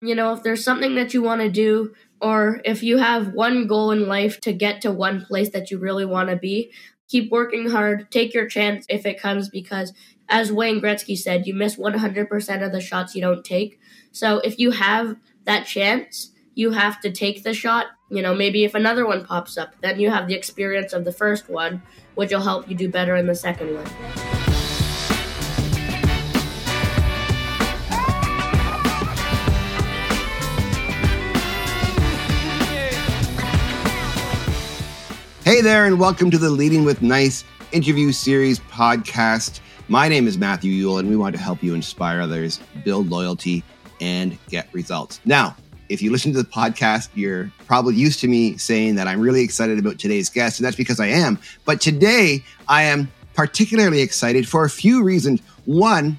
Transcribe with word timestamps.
You 0.00 0.14
know, 0.14 0.32
if 0.32 0.44
there's 0.44 0.62
something 0.62 0.94
that 0.94 1.12
you 1.12 1.22
want 1.22 1.40
to 1.40 1.50
do, 1.50 1.92
or 2.20 2.60
if 2.64 2.84
you 2.84 2.98
have 2.98 3.34
one 3.34 3.66
goal 3.66 3.90
in 3.90 4.06
life 4.06 4.40
to 4.42 4.52
get 4.52 4.80
to 4.82 4.92
one 4.92 5.24
place 5.24 5.50
that 5.50 5.72
you 5.72 5.78
really 5.78 6.04
want 6.04 6.28
to 6.28 6.36
be, 6.36 6.72
keep 7.08 7.32
working 7.32 7.70
hard, 7.70 8.08
take 8.12 8.32
your 8.32 8.46
chance 8.46 8.86
if 8.88 9.04
it 9.04 9.20
comes, 9.20 9.48
because 9.48 9.92
as 10.28 10.52
Wayne 10.52 10.80
Gretzky 10.80 11.18
said, 11.18 11.48
you 11.48 11.54
miss 11.54 11.76
100% 11.76 12.64
of 12.64 12.70
the 12.70 12.80
shots 12.80 13.16
you 13.16 13.22
don't 13.22 13.44
take. 13.44 13.80
So 14.12 14.38
if 14.38 14.58
you 14.60 14.70
have 14.70 15.16
that 15.44 15.66
chance, 15.66 16.30
you 16.54 16.70
have 16.70 17.00
to 17.00 17.10
take 17.10 17.42
the 17.42 17.54
shot. 17.54 17.86
You 18.08 18.22
know, 18.22 18.34
maybe 18.34 18.64
if 18.64 18.74
another 18.74 19.04
one 19.04 19.24
pops 19.24 19.58
up, 19.58 19.74
then 19.80 19.98
you 19.98 20.10
have 20.10 20.28
the 20.28 20.34
experience 20.34 20.92
of 20.92 21.04
the 21.04 21.12
first 21.12 21.48
one, 21.48 21.82
which 22.14 22.30
will 22.30 22.42
help 22.42 22.68
you 22.68 22.76
do 22.76 22.88
better 22.88 23.16
in 23.16 23.26
the 23.26 23.34
second 23.34 23.74
one. 23.74 24.37
Hey 35.48 35.62
there, 35.62 35.86
and 35.86 35.98
welcome 35.98 36.30
to 36.30 36.36
the 36.36 36.50
Leading 36.50 36.84
with 36.84 37.00
Nice 37.00 37.42
interview 37.72 38.12
series 38.12 38.60
podcast. 38.60 39.60
My 39.88 40.06
name 40.06 40.26
is 40.26 40.36
Matthew 40.36 40.70
Yule, 40.70 40.98
and 40.98 41.08
we 41.08 41.16
want 41.16 41.34
to 41.36 41.40
help 41.40 41.62
you 41.62 41.72
inspire 41.72 42.20
others, 42.20 42.60
build 42.84 43.08
loyalty, 43.08 43.64
and 43.98 44.36
get 44.50 44.68
results. 44.74 45.20
Now, 45.24 45.56
if 45.88 46.02
you 46.02 46.12
listen 46.12 46.34
to 46.34 46.42
the 46.42 46.48
podcast, 46.50 47.08
you're 47.14 47.50
probably 47.64 47.94
used 47.94 48.20
to 48.20 48.28
me 48.28 48.58
saying 48.58 48.96
that 48.96 49.08
I'm 49.08 49.22
really 49.22 49.40
excited 49.40 49.78
about 49.78 49.98
today's 49.98 50.28
guest, 50.28 50.58
and 50.58 50.66
that's 50.66 50.76
because 50.76 51.00
I 51.00 51.06
am. 51.06 51.38
But 51.64 51.80
today, 51.80 52.44
I 52.68 52.82
am 52.82 53.10
particularly 53.32 54.02
excited 54.02 54.46
for 54.46 54.66
a 54.66 54.70
few 54.70 55.02
reasons. 55.02 55.40
One, 55.64 56.18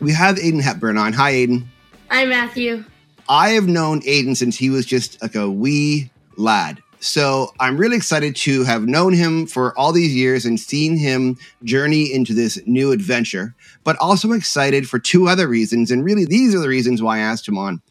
we 0.00 0.12
have 0.12 0.36
Aiden 0.36 0.62
Hepburn 0.62 0.96
on. 0.96 1.12
Hi, 1.12 1.32
Aiden. 1.32 1.66
Hi, 2.10 2.24
Matthew. 2.24 2.86
I 3.28 3.50
have 3.50 3.68
known 3.68 4.00
Aiden 4.00 4.34
since 4.34 4.56
he 4.56 4.70
was 4.70 4.86
just 4.86 5.20
like 5.20 5.34
a 5.34 5.50
wee 5.50 6.10
lad. 6.38 6.82
So 7.00 7.52
I'm 7.60 7.76
really 7.76 7.96
excited 7.96 8.34
to 8.36 8.64
have 8.64 8.86
known 8.86 9.12
him 9.12 9.46
for 9.46 9.78
all 9.78 9.92
these 9.92 10.14
years 10.14 10.44
and 10.44 10.58
seen 10.58 10.96
him 10.96 11.36
journey 11.62 12.12
into 12.12 12.32
this 12.32 12.58
new 12.66 12.90
adventure, 12.90 13.54
but 13.84 13.96
also 14.00 14.32
excited 14.32 14.88
for 14.88 14.98
two 14.98 15.28
other 15.28 15.46
reasons. 15.46 15.90
And 15.90 16.04
really, 16.04 16.24
these 16.24 16.54
are 16.54 16.58
the 16.58 16.68
reasons 16.68 17.02
why 17.02 17.16
I 17.16 17.20
asked 17.20 17.46
him 17.46 17.58
on. 17.58 17.82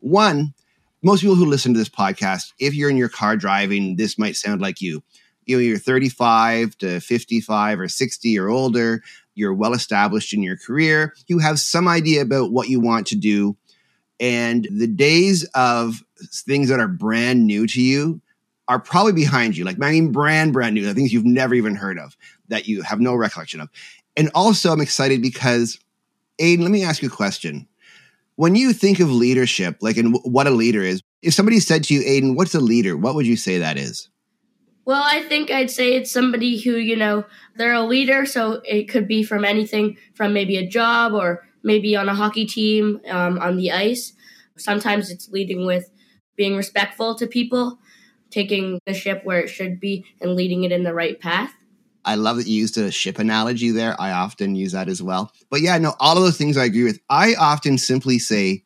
One, 0.00 0.54
most 1.02 1.20
people 1.20 1.34
who 1.34 1.46
listen 1.46 1.74
to 1.74 1.78
this 1.78 1.88
podcast, 1.88 2.52
if 2.58 2.74
you're 2.74 2.90
in 2.90 2.96
your 2.96 3.08
car 3.08 3.36
driving, 3.36 3.96
this 3.96 4.18
might 4.18 4.36
sound 4.36 4.60
like 4.60 4.80
you. 4.80 5.02
You 5.46 5.56
know, 5.56 5.62
you're 5.62 5.78
35 5.78 6.78
to 6.78 7.00
55 7.00 7.80
or 7.80 7.88
60 7.88 8.38
or 8.38 8.48
older, 8.48 9.02
you're 9.34 9.54
well 9.54 9.74
established 9.74 10.32
in 10.32 10.42
your 10.42 10.56
career, 10.56 11.14
you 11.26 11.40
have 11.40 11.58
some 11.58 11.88
idea 11.88 12.22
about 12.22 12.52
what 12.52 12.68
you 12.68 12.78
want 12.78 13.08
to 13.08 13.16
do. 13.16 13.56
And 14.20 14.68
the 14.70 14.86
days 14.86 15.42
of 15.54 16.04
things 16.32 16.68
that 16.68 16.78
are 16.78 16.86
brand 16.86 17.44
new 17.44 17.66
to 17.66 17.82
you, 17.82 18.20
are 18.72 18.78
probably 18.78 19.12
behind 19.12 19.54
you, 19.54 19.66
like 19.66 19.76
mean, 19.76 20.12
brand 20.12 20.54
brand 20.54 20.74
new, 20.74 20.82
the 20.82 20.94
things 20.94 21.12
you've 21.12 21.26
never 21.26 21.54
even 21.54 21.74
heard 21.74 21.98
of 21.98 22.16
that 22.48 22.66
you 22.66 22.80
have 22.80 23.00
no 23.00 23.14
recollection 23.14 23.60
of. 23.60 23.68
And 24.16 24.30
also, 24.34 24.72
I'm 24.72 24.80
excited 24.80 25.20
because, 25.20 25.78
Aiden, 26.40 26.60
let 26.60 26.70
me 26.70 26.82
ask 26.82 27.02
you 27.02 27.08
a 27.08 27.12
question. 27.12 27.68
When 28.36 28.54
you 28.54 28.72
think 28.72 28.98
of 28.98 29.10
leadership, 29.10 29.76
like 29.82 29.98
and 29.98 30.16
what 30.24 30.46
a 30.46 30.50
leader 30.50 30.80
is, 30.80 31.02
if 31.20 31.34
somebody 31.34 31.60
said 31.60 31.84
to 31.84 31.94
you, 31.94 32.00
Aiden, 32.00 32.34
what's 32.34 32.54
a 32.54 32.60
leader? 32.60 32.96
What 32.96 33.14
would 33.14 33.26
you 33.26 33.36
say 33.36 33.58
that 33.58 33.76
is? 33.76 34.08
Well, 34.86 35.02
I 35.04 35.22
think 35.24 35.50
I'd 35.50 35.70
say 35.70 35.92
it's 35.92 36.10
somebody 36.10 36.58
who, 36.58 36.76
you 36.76 36.96
know, 36.96 37.24
they're 37.56 37.74
a 37.74 37.82
leader. 37.82 38.24
So 38.24 38.62
it 38.64 38.84
could 38.88 39.06
be 39.06 39.22
from 39.22 39.44
anything 39.44 39.98
from 40.14 40.32
maybe 40.32 40.56
a 40.56 40.66
job 40.66 41.12
or 41.12 41.46
maybe 41.62 41.94
on 41.94 42.08
a 42.08 42.14
hockey 42.14 42.46
team 42.46 43.02
um, 43.10 43.38
on 43.38 43.58
the 43.58 43.70
ice. 43.70 44.14
Sometimes 44.56 45.10
it's 45.10 45.28
leading 45.28 45.66
with 45.66 45.90
being 46.36 46.56
respectful 46.56 47.14
to 47.16 47.26
people 47.26 47.78
taking 48.32 48.80
the 48.86 48.94
ship 48.94 49.20
where 49.24 49.40
it 49.40 49.48
should 49.48 49.78
be 49.78 50.04
and 50.20 50.34
leading 50.34 50.64
it 50.64 50.72
in 50.72 50.82
the 50.82 50.94
right 50.94 51.20
path. 51.20 51.54
I 52.04 52.16
love 52.16 52.36
that 52.38 52.48
you 52.48 52.56
used 52.60 52.76
a 52.78 52.90
ship 52.90 53.18
analogy 53.18 53.70
there. 53.70 54.00
I 54.00 54.10
often 54.10 54.56
use 54.56 54.72
that 54.72 54.88
as 54.88 55.00
well. 55.00 55.32
But 55.50 55.60
yeah, 55.60 55.78
no, 55.78 55.94
all 56.00 56.16
of 56.16 56.22
those 56.24 56.36
things 56.36 56.56
I 56.56 56.64
agree 56.64 56.84
with. 56.84 56.98
I 57.08 57.34
often 57.34 57.78
simply 57.78 58.18
say 58.18 58.64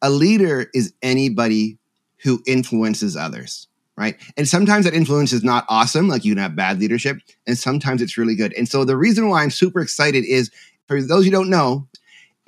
a 0.00 0.08
leader 0.08 0.70
is 0.74 0.94
anybody 1.02 1.78
who 2.22 2.42
influences 2.46 3.16
others, 3.16 3.68
right? 3.96 4.16
And 4.36 4.48
sometimes 4.48 4.84
that 4.84 4.94
influence 4.94 5.32
is 5.32 5.44
not 5.44 5.66
awesome, 5.68 6.08
like 6.08 6.24
you 6.24 6.32
can 6.32 6.42
have 6.42 6.56
bad 6.56 6.80
leadership, 6.80 7.18
and 7.46 7.58
sometimes 7.58 8.00
it's 8.00 8.16
really 8.16 8.36
good. 8.36 8.54
And 8.54 8.68
so 8.68 8.84
the 8.84 8.96
reason 8.96 9.28
why 9.28 9.42
I'm 9.42 9.50
super 9.50 9.80
excited 9.80 10.24
is 10.24 10.50
for 10.88 11.02
those 11.02 11.24
who 11.24 11.30
don't 11.30 11.50
know, 11.50 11.88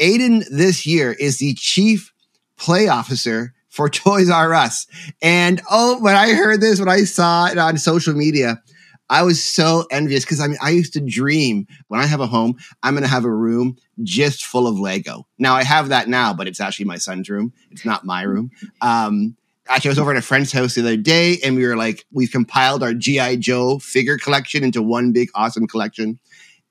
Aiden 0.01 0.45
this 0.51 0.87
year 0.87 1.13
is 1.13 1.39
the 1.39 1.55
chief 1.55 2.13
play 2.57 2.89
officer 2.89 3.55
for 3.75 3.89
Toys 3.91 4.31
R 4.31 4.55
Us. 4.55 4.87
And 5.21 5.61
oh, 5.71 5.99
when 6.01 6.15
I 6.15 6.33
heard 6.33 6.61
this, 6.61 6.79
when 6.79 6.89
I 6.89 7.05
saw 7.05 7.47
it 7.47 7.59
on 7.59 7.77
social 7.77 8.15
media, 8.15 8.63
I 9.11 9.23
was 9.23 9.45
so 9.45 9.85
envious 9.91 10.25
because 10.25 10.41
I 10.41 10.47
mean, 10.47 10.57
I 10.63 10.71
used 10.71 10.95
to 10.95 11.01
dream 11.01 11.67
when 11.89 12.01
I 12.01 12.07
have 12.07 12.21
a 12.21 12.27
home, 12.27 12.57
I'm 12.83 12.95
going 12.95 13.03
to 13.03 13.09
have 13.09 13.25
a 13.25 13.31
room 13.31 13.77
just 14.03 14.45
full 14.45 14.67
of 14.67 14.79
Lego. 14.79 15.27
Now 15.39 15.55
I 15.55 15.65
have 15.65 15.91
that 15.91 16.09
now, 16.09 16.33
but 16.33 16.49
it's 16.49 16.61
actually 16.61 16.87
my 16.87 16.97
son's 16.97 17.29
room. 17.29 17.53
It's 17.71 17.85
not 17.85 18.07
my 18.07 18.23
room. 18.23 18.51
Um, 18.81 19.37
actually, 19.69 19.91
I 19.91 19.93
was 19.93 19.99
over 19.99 20.13
at 20.13 20.17
a 20.17 20.23
friend's 20.23 20.53
house 20.53 20.75
the 20.75 20.81
other 20.81 20.97
day 20.97 21.39
and 21.45 21.57
we 21.57 21.67
were 21.67 21.77
like, 21.77 22.07
we've 22.13 22.31
compiled 22.31 22.83
our 22.83 22.95
G.I. 22.95 23.37
Joe 23.37 23.79
figure 23.79 24.17
collection 24.17 24.65
into 24.65 24.83
one 24.83 25.13
big 25.13 25.29
awesome 25.35 25.67
collection. 25.67 26.19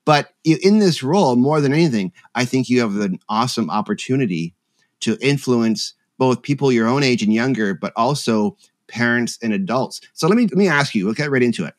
But 0.04 0.30
in 0.44 0.80
this 0.80 1.02
role, 1.02 1.36
more 1.36 1.60
than 1.60 1.72
anything, 1.72 2.12
I 2.34 2.44
think 2.44 2.68
you 2.68 2.80
have 2.80 2.96
an 2.96 3.20
awesome 3.28 3.70
opportunity 3.70 4.54
to 5.00 5.16
influence 5.20 5.94
both 6.18 6.42
people 6.42 6.72
your 6.72 6.88
own 6.88 7.02
age 7.02 7.22
and 7.22 7.32
younger, 7.32 7.74
but 7.74 7.92
also 7.96 8.56
parents 8.88 9.38
and 9.42 9.52
adults. 9.52 10.00
So 10.12 10.28
let 10.28 10.36
me 10.36 10.44
let 10.44 10.56
me 10.56 10.68
ask 10.68 10.94
you. 10.94 11.04
We'll 11.04 11.14
get 11.14 11.30
right 11.30 11.42
into 11.42 11.64
it. 11.64 11.74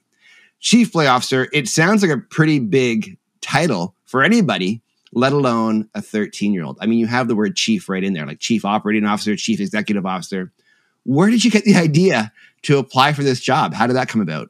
Chief 0.60 0.92
Play 0.92 1.08
Officer. 1.08 1.48
It 1.54 1.68
sounds 1.68 2.02
like 2.02 2.12
a 2.12 2.18
pretty 2.18 2.60
big 2.60 3.18
title 3.42 3.96
for 4.06 4.24
anybody, 4.24 4.82
let 5.14 5.34
alone 5.34 5.90
a 5.94 6.02
13 6.02 6.54
year 6.54 6.64
old. 6.64 6.78
I 6.82 6.86
mean, 6.86 7.00
you 7.00 7.08
have 7.08 7.28
the 7.28 7.36
word 7.36 7.56
chief 7.56 7.88
right 7.90 8.04
in 8.04 8.14
there, 8.14 8.26
like 8.26 8.40
chief 8.40 8.66
operating 8.66 9.06
officer, 9.06 9.36
chief 9.36 9.60
executive 9.60 10.06
officer. 10.06 10.52
Where 11.04 11.30
did 11.30 11.46
you 11.46 11.52
get 11.52 11.66
the 11.66 11.76
idea 11.76 12.32
to 12.64 12.80
apply 12.80 13.14
for 13.14 13.24
this 13.24 13.40
job? 13.40 13.74
How 13.74 13.86
did 13.86 13.96
that 13.96 14.08
come 14.08 14.22
about? 14.22 14.50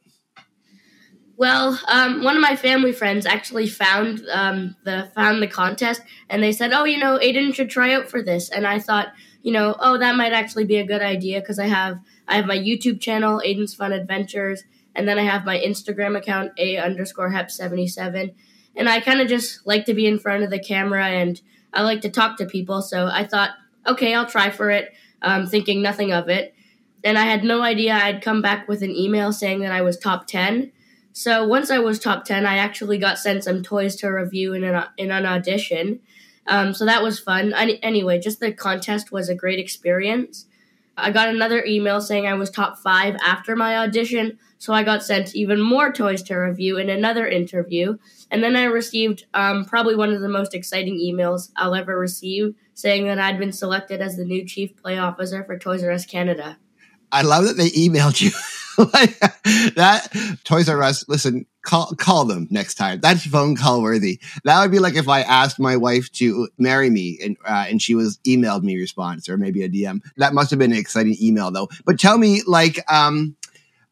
Well, 1.38 1.78
um, 1.88 2.24
one 2.24 2.34
of 2.34 2.40
my 2.40 2.56
family 2.56 2.92
friends 2.92 3.26
actually 3.26 3.68
found 3.68 4.24
um, 4.32 4.74
the 4.84 5.10
found 5.14 5.42
the 5.42 5.46
contest, 5.46 6.00
and 6.30 6.42
they 6.42 6.52
said, 6.52 6.72
"Oh, 6.72 6.84
you 6.84 6.98
know, 6.98 7.18
Aiden 7.18 7.54
should 7.54 7.68
try 7.68 7.92
out 7.92 8.08
for 8.08 8.22
this." 8.22 8.48
And 8.48 8.66
I 8.66 8.78
thought, 8.78 9.08
you 9.46 9.52
know, 9.52 9.76
oh, 9.78 9.96
that 9.96 10.16
might 10.16 10.32
actually 10.32 10.64
be 10.64 10.78
a 10.78 10.84
good 10.84 11.02
idea 11.02 11.38
because 11.38 11.60
I 11.60 11.66
have 11.66 12.00
I 12.26 12.34
have 12.34 12.46
my 12.46 12.58
YouTube 12.58 13.00
channel, 13.00 13.40
Aiden's 13.46 13.76
Fun 13.76 13.92
Adventures, 13.92 14.64
and 14.92 15.06
then 15.06 15.20
I 15.20 15.22
have 15.22 15.44
my 15.44 15.56
Instagram 15.56 16.18
account, 16.18 16.50
a 16.58 16.78
underscore 16.78 17.30
hep 17.30 17.52
seventy 17.52 17.86
seven, 17.86 18.34
and 18.74 18.88
I 18.88 18.98
kind 18.98 19.20
of 19.20 19.28
just 19.28 19.64
like 19.64 19.84
to 19.84 19.94
be 19.94 20.08
in 20.08 20.18
front 20.18 20.42
of 20.42 20.50
the 20.50 20.58
camera 20.58 21.06
and 21.06 21.40
I 21.72 21.82
like 21.82 22.00
to 22.00 22.10
talk 22.10 22.38
to 22.38 22.46
people. 22.46 22.82
So 22.82 23.06
I 23.06 23.24
thought, 23.24 23.50
okay, 23.86 24.14
I'll 24.14 24.26
try 24.26 24.50
for 24.50 24.68
it, 24.68 24.92
um, 25.22 25.46
thinking 25.46 25.80
nothing 25.80 26.12
of 26.12 26.28
it. 26.28 26.52
And 27.04 27.16
I 27.16 27.26
had 27.26 27.44
no 27.44 27.62
idea 27.62 27.94
I'd 27.94 28.22
come 28.22 28.42
back 28.42 28.66
with 28.66 28.82
an 28.82 28.90
email 28.90 29.32
saying 29.32 29.60
that 29.60 29.70
I 29.70 29.82
was 29.82 29.96
top 29.96 30.26
ten. 30.26 30.72
So 31.12 31.46
once 31.46 31.70
I 31.70 31.78
was 31.78 32.00
top 32.00 32.24
ten, 32.24 32.46
I 32.46 32.56
actually 32.56 32.98
got 32.98 33.20
sent 33.20 33.44
some 33.44 33.62
toys 33.62 33.94
to 33.96 34.08
review 34.08 34.54
in 34.54 34.64
an 34.64 34.86
in 34.96 35.12
an 35.12 35.24
audition. 35.24 36.00
Um, 36.48 36.74
so 36.74 36.84
that 36.84 37.02
was 37.02 37.18
fun. 37.18 37.52
I, 37.54 37.78
anyway, 37.82 38.20
just 38.20 38.40
the 38.40 38.52
contest 38.52 39.12
was 39.12 39.28
a 39.28 39.34
great 39.34 39.58
experience. 39.58 40.46
I 40.96 41.10
got 41.10 41.28
another 41.28 41.64
email 41.64 42.00
saying 42.00 42.26
I 42.26 42.34
was 42.34 42.50
top 42.50 42.78
five 42.78 43.16
after 43.24 43.54
my 43.54 43.76
audition, 43.76 44.38
so 44.58 44.72
I 44.72 44.82
got 44.82 45.02
sent 45.02 45.34
even 45.34 45.60
more 45.60 45.92
toys 45.92 46.22
to 46.24 46.36
review 46.36 46.78
in 46.78 46.88
another 46.88 47.26
interview. 47.26 47.98
And 48.30 48.42
then 48.42 48.56
I 48.56 48.64
received 48.64 49.26
um, 49.34 49.66
probably 49.66 49.94
one 49.94 50.12
of 50.14 50.22
the 50.22 50.28
most 50.28 50.54
exciting 50.54 50.98
emails 50.98 51.50
I'll 51.56 51.74
ever 51.74 51.98
receive 51.98 52.54
saying 52.72 53.06
that 53.06 53.18
I'd 53.18 53.38
been 53.38 53.52
selected 53.52 54.00
as 54.00 54.16
the 54.16 54.24
new 54.24 54.44
chief 54.44 54.76
play 54.76 54.98
officer 54.98 55.44
for 55.44 55.58
Toys 55.58 55.82
R 55.82 55.90
Us 55.90 56.06
Canada. 56.06 56.58
I 57.12 57.22
love 57.22 57.44
that 57.44 57.56
they 57.56 57.70
emailed 57.70 58.20
you. 58.20 58.30
like 58.92 59.18
that 59.74 60.08
Toys 60.44 60.68
R 60.68 60.82
Us. 60.82 61.08
Listen, 61.08 61.46
call 61.62 61.86
call 61.98 62.24
them 62.24 62.46
next 62.50 62.74
time. 62.74 63.00
That's 63.00 63.26
phone 63.26 63.56
call 63.56 63.82
worthy. 63.82 64.20
That 64.44 64.60
would 64.60 64.70
be 64.70 64.78
like 64.78 64.94
if 64.94 65.08
I 65.08 65.20
asked 65.22 65.58
my 65.58 65.76
wife 65.76 66.10
to 66.12 66.48
marry 66.58 66.90
me 66.90 67.18
and 67.22 67.36
uh, 67.46 67.66
and 67.68 67.80
she 67.80 67.94
was 67.94 68.18
emailed 68.26 68.62
me 68.62 68.76
response 68.76 69.28
or 69.28 69.36
maybe 69.36 69.62
a 69.62 69.68
DM. 69.68 70.00
That 70.16 70.34
must 70.34 70.50
have 70.50 70.58
been 70.58 70.72
an 70.72 70.78
exciting 70.78 71.16
email 71.20 71.50
though. 71.50 71.68
But 71.84 71.98
tell 71.98 72.18
me, 72.18 72.42
like, 72.46 72.80
um, 72.90 73.36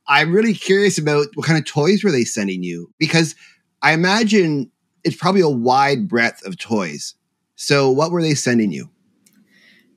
I'm 0.07 0.33
really 0.33 0.55
curious 0.55 0.99
about 0.99 1.27
what 1.35 1.47
kind 1.47 1.59
of 1.59 1.65
toys 1.65 2.05
were 2.05 2.13
they 2.13 2.25
sending 2.25 2.63
you 2.63 2.93
because 2.99 3.35
I 3.83 3.93
imagine 3.93 4.71
it's 5.03 5.17
probably 5.17 5.43
a 5.43 5.49
wide 5.49 6.09
breadth 6.09 6.45
of 6.47 6.59
toys. 6.59 7.15
So 7.57 7.91
what 7.91 8.11
were 8.11 8.23
they 8.23 8.35
sending 8.35 8.73
you? 8.73 8.91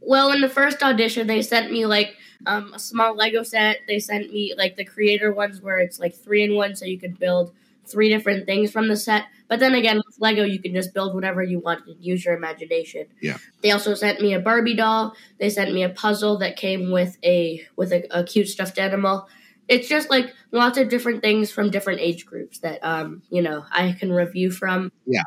Well, 0.02 0.32
in 0.32 0.42
the 0.42 0.50
first 0.50 0.84
audition, 0.84 1.28
they 1.28 1.42
sent 1.42 1.72
me 1.72 1.86
like 1.86 2.16
um, 2.46 2.74
a 2.74 2.80
small 2.80 3.16
Lego 3.16 3.44
set. 3.44 3.80
They 3.88 4.00
sent 4.00 4.32
me 4.32 4.54
like 4.58 4.76
the 4.76 4.86
creator 4.86 5.34
ones 5.34 5.62
where 5.62 5.80
it's 5.80 6.00
like 6.00 6.16
three 6.16 6.44
in 6.44 6.56
one, 6.56 6.76
so 6.76 6.86
you 6.86 7.00
could 7.00 7.20
build 7.20 7.54
three 7.88 8.10
different 8.10 8.46
things 8.46 8.72
from 8.72 8.88
the 8.88 8.98
set. 8.98 9.26
But 9.48 9.60
then 9.60 9.74
again, 9.74 9.98
with 9.98 10.18
Lego, 10.20 10.44
you 10.44 10.60
can 10.60 10.74
just 10.74 10.94
build 10.94 11.16
whatever 11.16 11.42
you 11.42 11.60
want 11.60 11.88
and 11.88 11.96
use 12.04 12.26
your 12.26 12.36
imagination. 12.36 13.06
Yeah. 13.22 13.38
They 13.62 13.72
also 13.72 13.94
sent 13.94 14.22
me 14.22 14.34
a 14.34 14.40
Barbie 14.40 14.76
doll. 14.76 15.14
They 15.40 15.50
sent 15.50 15.74
me 15.74 15.84
a 15.84 15.90
puzzle 15.90 16.38
that 16.40 16.58
came 16.58 16.92
with 16.92 17.18
a 17.24 17.66
with 17.76 17.92
a, 17.94 18.06
a 18.12 18.24
cute 18.24 18.50
stuffed 18.50 18.78
animal. 18.78 19.28
It's 19.68 19.88
just 19.88 20.10
like 20.10 20.34
lots 20.52 20.78
of 20.78 20.90
different 20.90 21.22
things 21.22 21.52
from 21.52 21.72
different 21.72 22.02
age 22.02 22.26
groups 22.26 22.60
that 22.60 22.80
um 22.84 23.22
you 23.30 23.42
know 23.42 23.66
I 23.72 23.94
can 23.94 24.12
review 24.12 24.52
from. 24.52 24.92
Yeah. 25.06 25.24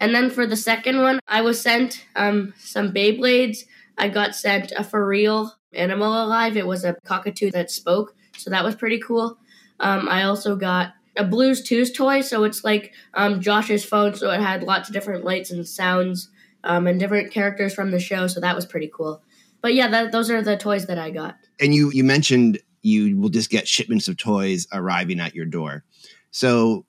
And 0.00 0.14
then 0.14 0.30
for 0.30 0.46
the 0.46 0.56
second 0.56 1.00
one, 1.00 1.20
I 1.28 1.42
was 1.42 1.60
sent 1.60 2.04
um 2.16 2.54
some 2.58 2.92
Beyblades. 2.92 3.64
I 3.98 4.08
got 4.08 4.34
sent 4.34 4.72
a 4.72 4.82
for 4.82 5.06
real 5.06 5.54
animal 5.72 6.24
alive. 6.24 6.56
It 6.56 6.66
was 6.66 6.84
a 6.84 6.96
cockatoo 7.04 7.50
that 7.52 7.70
spoke, 7.70 8.14
so 8.36 8.50
that 8.50 8.64
was 8.64 8.74
pretty 8.74 8.98
cool. 9.00 9.38
Um, 9.78 10.08
I 10.08 10.24
also 10.24 10.56
got 10.56 10.92
a 11.16 11.24
Blue's 11.24 11.66
Clues 11.66 11.92
toy, 11.92 12.20
so 12.20 12.44
it's 12.44 12.64
like 12.64 12.92
um, 13.14 13.40
Josh's 13.40 13.84
phone, 13.84 14.14
so 14.14 14.30
it 14.30 14.40
had 14.40 14.62
lots 14.62 14.88
of 14.88 14.94
different 14.94 15.24
lights 15.24 15.50
and 15.50 15.66
sounds 15.66 16.28
um, 16.64 16.86
and 16.86 17.00
different 17.00 17.32
characters 17.32 17.74
from 17.74 17.90
the 17.90 18.00
show, 18.00 18.26
so 18.26 18.40
that 18.40 18.54
was 18.54 18.66
pretty 18.66 18.90
cool. 18.94 19.22
But 19.62 19.74
yeah, 19.74 19.88
that, 19.88 20.12
those 20.12 20.30
are 20.30 20.42
the 20.42 20.56
toys 20.56 20.86
that 20.86 20.98
I 20.98 21.10
got. 21.10 21.36
And 21.60 21.74
you 21.74 21.90
you 21.92 22.04
mentioned 22.04 22.58
you 22.82 23.18
will 23.18 23.28
just 23.28 23.50
get 23.50 23.68
shipments 23.68 24.08
of 24.08 24.16
toys 24.16 24.66
arriving 24.72 25.20
at 25.20 25.34
your 25.34 25.44
door. 25.44 25.84
So 26.30 26.86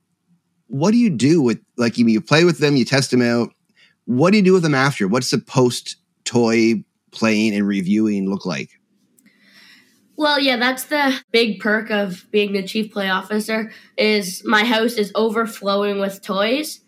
what 0.67 0.91
do 0.91 0.97
you 0.97 1.09
do 1.09 1.41
with 1.41 1.59
like 1.77 1.97
you, 1.97 2.07
you 2.07 2.21
play 2.21 2.45
with 2.45 2.59
them, 2.59 2.75
you 2.75 2.85
test 2.85 3.11
them 3.11 3.21
out. 3.21 3.53
What 4.05 4.31
do 4.31 4.37
you 4.37 4.43
do 4.43 4.53
with 4.53 4.63
them 4.63 4.75
after? 4.75 5.07
What's 5.07 5.31
the 5.31 5.39
post 5.39 5.97
toy 6.23 6.83
playing 7.11 7.55
and 7.55 7.67
reviewing 7.67 8.29
look 8.29 8.45
like? 8.45 8.69
Well, 10.17 10.39
yeah, 10.39 10.57
that's 10.57 10.83
the 10.85 11.19
big 11.31 11.59
perk 11.59 11.89
of 11.89 12.25
being 12.31 12.53
the 12.53 12.63
chief 12.63 12.91
play 12.91 13.09
officer 13.09 13.71
is 13.97 14.43
my 14.45 14.63
house 14.63 14.93
is 14.93 15.11
overflowing 15.15 15.99
with 15.99 16.21
toys. 16.21 16.81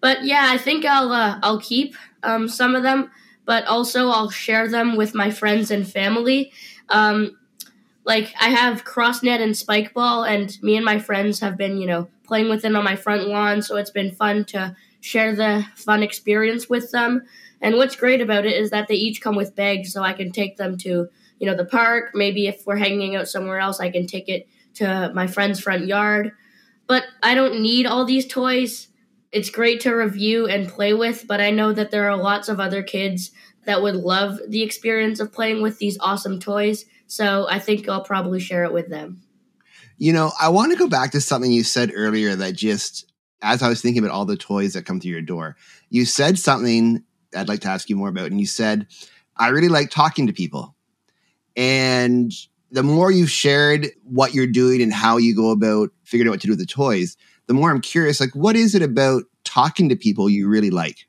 But 0.00 0.24
yeah, 0.24 0.48
I 0.50 0.58
think 0.58 0.84
I'll 0.84 1.12
uh, 1.12 1.38
I'll 1.42 1.60
keep 1.60 1.94
um, 2.22 2.48
some 2.48 2.74
of 2.74 2.82
them, 2.82 3.10
but 3.44 3.64
also 3.66 4.08
I'll 4.08 4.30
share 4.30 4.68
them 4.68 4.96
with 4.96 5.14
my 5.14 5.30
friends 5.30 5.70
and 5.70 5.86
family. 5.86 6.52
Um, 6.88 7.36
like 8.04 8.34
I 8.40 8.48
have 8.48 8.84
Crossnet 8.84 9.40
and 9.40 9.52
Spikeball, 9.52 10.28
and 10.28 10.60
me 10.62 10.76
and 10.76 10.84
my 10.84 10.98
friends 10.98 11.40
have 11.40 11.56
been, 11.56 11.78
you 11.78 11.86
know, 11.86 12.08
playing 12.24 12.48
with 12.48 12.62
them 12.62 12.74
on 12.74 12.84
my 12.84 12.96
front 12.96 13.28
lawn. 13.28 13.62
So 13.62 13.76
it's 13.76 13.90
been 13.90 14.12
fun 14.12 14.44
to 14.46 14.74
share 15.00 15.34
the 15.34 15.66
fun 15.76 16.02
experience 16.02 16.68
with 16.68 16.90
them. 16.90 17.22
And 17.60 17.76
what's 17.76 17.96
great 17.96 18.20
about 18.20 18.46
it 18.46 18.54
is 18.54 18.70
that 18.70 18.88
they 18.88 18.94
each 18.94 19.20
come 19.20 19.36
with 19.36 19.56
bags, 19.56 19.92
so 19.92 20.02
I 20.02 20.12
can 20.12 20.30
take 20.30 20.56
them 20.56 20.76
to 20.78 21.08
you 21.38 21.46
know 21.46 21.56
the 21.56 21.64
park. 21.64 22.10
Maybe 22.14 22.46
if 22.46 22.66
we're 22.66 22.76
hanging 22.76 23.16
out 23.16 23.28
somewhere 23.28 23.58
else, 23.58 23.80
I 23.80 23.90
can 23.90 24.06
take 24.06 24.28
it 24.28 24.48
to 24.74 25.10
my 25.14 25.26
friend's 25.26 25.60
front 25.60 25.86
yard. 25.86 26.32
But 26.86 27.04
I 27.22 27.34
don't 27.34 27.60
need 27.60 27.86
all 27.86 28.04
these 28.04 28.26
toys. 28.26 28.88
It's 29.30 29.50
great 29.50 29.80
to 29.80 29.92
review 29.92 30.46
and 30.46 30.68
play 30.68 30.94
with, 30.94 31.26
but 31.28 31.40
I 31.40 31.50
know 31.50 31.72
that 31.72 31.90
there 31.90 32.08
are 32.08 32.16
lots 32.16 32.48
of 32.48 32.60
other 32.60 32.82
kids 32.82 33.30
that 33.66 33.82
would 33.82 33.96
love 33.96 34.40
the 34.48 34.62
experience 34.62 35.20
of 35.20 35.32
playing 35.32 35.60
with 35.60 35.78
these 35.78 35.98
awesome 36.00 36.40
toys. 36.40 36.86
So 37.06 37.46
I 37.50 37.58
think 37.58 37.88
I'll 37.88 38.04
probably 38.04 38.40
share 38.40 38.64
it 38.64 38.72
with 38.72 38.88
them. 38.88 39.20
You 39.98 40.14
know, 40.14 40.32
I 40.40 40.48
want 40.48 40.72
to 40.72 40.78
go 40.78 40.88
back 40.88 41.10
to 41.10 41.20
something 41.20 41.52
you 41.52 41.64
said 41.64 41.92
earlier 41.94 42.34
that 42.36 42.54
just, 42.54 43.12
as 43.42 43.62
I 43.62 43.68
was 43.68 43.82
thinking 43.82 44.02
about 44.02 44.14
all 44.14 44.24
the 44.24 44.36
toys 44.36 44.72
that 44.72 44.86
come 44.86 45.00
through 45.00 45.10
your 45.10 45.20
door, 45.20 45.56
you 45.90 46.06
said 46.06 46.38
something 46.38 47.04
I'd 47.36 47.48
like 47.48 47.60
to 47.60 47.68
ask 47.68 47.88
you 47.88 47.96
more 47.96 48.08
about. 48.08 48.30
And 48.30 48.40
you 48.40 48.46
said, 48.46 48.86
I 49.36 49.48
really 49.48 49.68
like 49.68 49.90
talking 49.90 50.26
to 50.26 50.32
people. 50.32 50.74
And 51.56 52.32
the 52.70 52.82
more 52.82 53.10
you've 53.10 53.30
shared 53.30 53.88
what 54.04 54.34
you're 54.34 54.46
doing 54.46 54.82
and 54.82 54.92
how 54.92 55.16
you 55.16 55.34
go 55.34 55.50
about 55.50 55.90
figuring 56.04 56.28
out 56.28 56.32
what 56.32 56.40
to 56.42 56.46
do 56.46 56.52
with 56.52 56.60
the 56.60 56.66
toys, 56.66 57.16
the 57.46 57.54
more 57.54 57.70
I'm 57.70 57.80
curious, 57.80 58.20
like, 58.20 58.34
what 58.34 58.56
is 58.56 58.74
it 58.74 58.82
about 58.82 59.24
talking 59.44 59.88
to 59.88 59.96
people 59.96 60.28
you 60.28 60.48
really 60.48 60.70
like? 60.70 61.06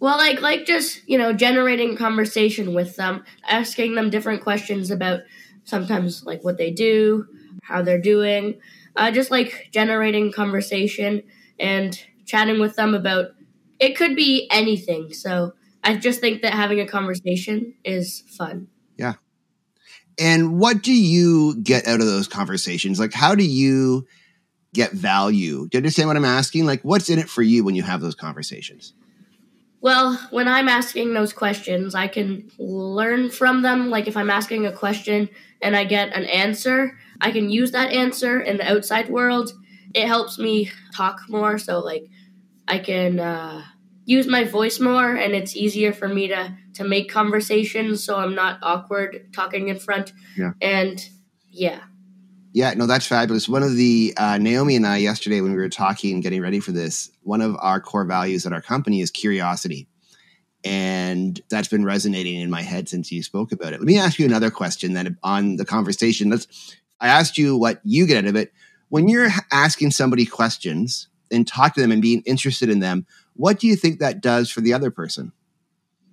Well, 0.00 0.16
like 0.16 0.40
like 0.40 0.64
just 0.64 1.06
you 1.06 1.18
know 1.18 1.34
generating 1.34 1.94
conversation 1.94 2.72
with 2.74 2.96
them, 2.96 3.22
asking 3.46 3.94
them 3.94 4.08
different 4.08 4.42
questions 4.42 4.90
about 4.90 5.20
sometimes 5.64 6.24
like 6.24 6.42
what 6.42 6.56
they 6.56 6.70
do, 6.70 7.26
how 7.62 7.82
they're 7.82 8.00
doing, 8.00 8.58
uh, 8.96 9.10
just 9.10 9.30
like 9.30 9.68
generating 9.72 10.32
conversation 10.32 11.22
and 11.58 12.02
chatting 12.24 12.60
with 12.60 12.76
them 12.76 12.94
about 12.94 13.32
it 13.80 13.96
could 13.96 14.14
be 14.14 14.46
anything. 14.50 15.12
So 15.12 15.54
I 15.82 15.96
just 15.96 16.20
think 16.20 16.42
that 16.42 16.52
having 16.52 16.80
a 16.80 16.86
conversation 16.86 17.74
is 17.84 18.22
fun. 18.28 18.68
Yeah. 18.96 19.14
And 20.18 20.58
what 20.58 20.82
do 20.82 20.92
you 20.92 21.56
get 21.62 21.86
out 21.86 22.00
of 22.00 22.06
those 22.06 22.28
conversations? 22.28 23.00
Like, 23.00 23.14
how 23.14 23.34
do 23.34 23.44
you 23.44 24.06
get 24.74 24.92
value? 24.92 25.66
Do 25.68 25.70
you 25.72 25.78
understand 25.78 26.08
what 26.08 26.16
I'm 26.16 26.24
asking? 26.24 26.66
Like, 26.66 26.82
what's 26.82 27.08
in 27.08 27.18
it 27.18 27.30
for 27.30 27.42
you 27.42 27.64
when 27.64 27.74
you 27.74 27.82
have 27.82 28.02
those 28.02 28.14
conversations? 28.14 28.92
Well, 29.80 30.20
when 30.30 30.46
I'm 30.46 30.68
asking 30.68 31.14
those 31.14 31.32
questions, 31.32 31.94
I 31.94 32.06
can 32.06 32.50
learn 32.58 33.30
from 33.30 33.62
them. 33.62 33.88
Like, 33.88 34.06
if 34.06 34.16
I'm 34.16 34.28
asking 34.28 34.66
a 34.66 34.72
question 34.72 35.30
and 35.62 35.74
I 35.74 35.84
get 35.84 36.12
an 36.12 36.24
answer, 36.24 36.98
I 37.22 37.30
can 37.30 37.48
use 37.48 37.70
that 37.72 37.90
answer 37.90 38.38
in 38.38 38.58
the 38.58 38.70
outside 38.70 39.08
world. 39.08 39.52
It 39.94 40.06
helps 40.06 40.38
me 40.38 40.70
talk 40.94 41.22
more. 41.30 41.56
So, 41.56 41.78
like, 41.78 42.04
I 42.70 42.78
can 42.78 43.18
uh, 43.18 43.64
use 44.04 44.28
my 44.28 44.44
voice 44.44 44.78
more, 44.78 45.14
and 45.14 45.34
it's 45.34 45.56
easier 45.56 45.92
for 45.92 46.08
me 46.08 46.28
to 46.28 46.56
to 46.74 46.84
make 46.84 47.10
conversations, 47.10 48.04
so 48.04 48.16
I'm 48.16 48.34
not 48.34 48.60
awkward 48.62 49.32
talking 49.32 49.68
in 49.68 49.78
front. 49.78 50.12
Yeah. 50.36 50.52
And 50.62 51.04
yeah. 51.50 51.80
Yeah, 52.52 52.74
no, 52.74 52.86
that's 52.86 53.06
fabulous. 53.06 53.48
One 53.48 53.62
of 53.62 53.76
the 53.76 54.14
uh, 54.16 54.38
Naomi 54.38 54.76
and 54.76 54.86
I 54.86 54.98
yesterday 54.98 55.40
when 55.40 55.52
we 55.52 55.58
were 55.58 55.68
talking 55.68 56.14
and 56.14 56.22
getting 56.22 56.40
ready 56.40 56.60
for 56.60 56.72
this, 56.72 57.10
one 57.22 57.40
of 57.40 57.56
our 57.60 57.80
core 57.80 58.04
values 58.04 58.46
at 58.46 58.52
our 58.52 58.62
company 58.62 59.00
is 59.00 59.10
curiosity. 59.10 59.88
And 60.64 61.40
that's 61.48 61.68
been 61.68 61.84
resonating 61.84 62.40
in 62.40 62.50
my 62.50 62.62
head 62.62 62.88
since 62.88 63.10
you 63.10 63.22
spoke 63.22 63.52
about 63.52 63.72
it. 63.72 63.80
Let 63.80 63.86
me 63.86 63.98
ask 63.98 64.18
you 64.18 64.26
another 64.26 64.50
question 64.50 64.92
then 64.92 65.16
on 65.22 65.56
the 65.56 65.64
conversation. 65.64 66.30
Let's 66.30 66.46
I 67.00 67.08
asked 67.08 67.38
you 67.38 67.56
what 67.56 67.80
you 67.84 68.06
get 68.06 68.24
out 68.24 68.28
of 68.28 68.36
it. 68.36 68.52
When 68.90 69.08
you're 69.08 69.30
asking 69.52 69.92
somebody 69.92 70.26
questions, 70.26 71.08
and 71.30 71.46
talk 71.46 71.74
to 71.74 71.80
them 71.80 71.92
and 71.92 72.02
being 72.02 72.22
interested 72.26 72.68
in 72.68 72.80
them, 72.80 73.06
what 73.34 73.58
do 73.58 73.66
you 73.66 73.76
think 73.76 73.98
that 73.98 74.20
does 74.20 74.50
for 74.50 74.60
the 74.60 74.72
other 74.72 74.90
person? 74.90 75.32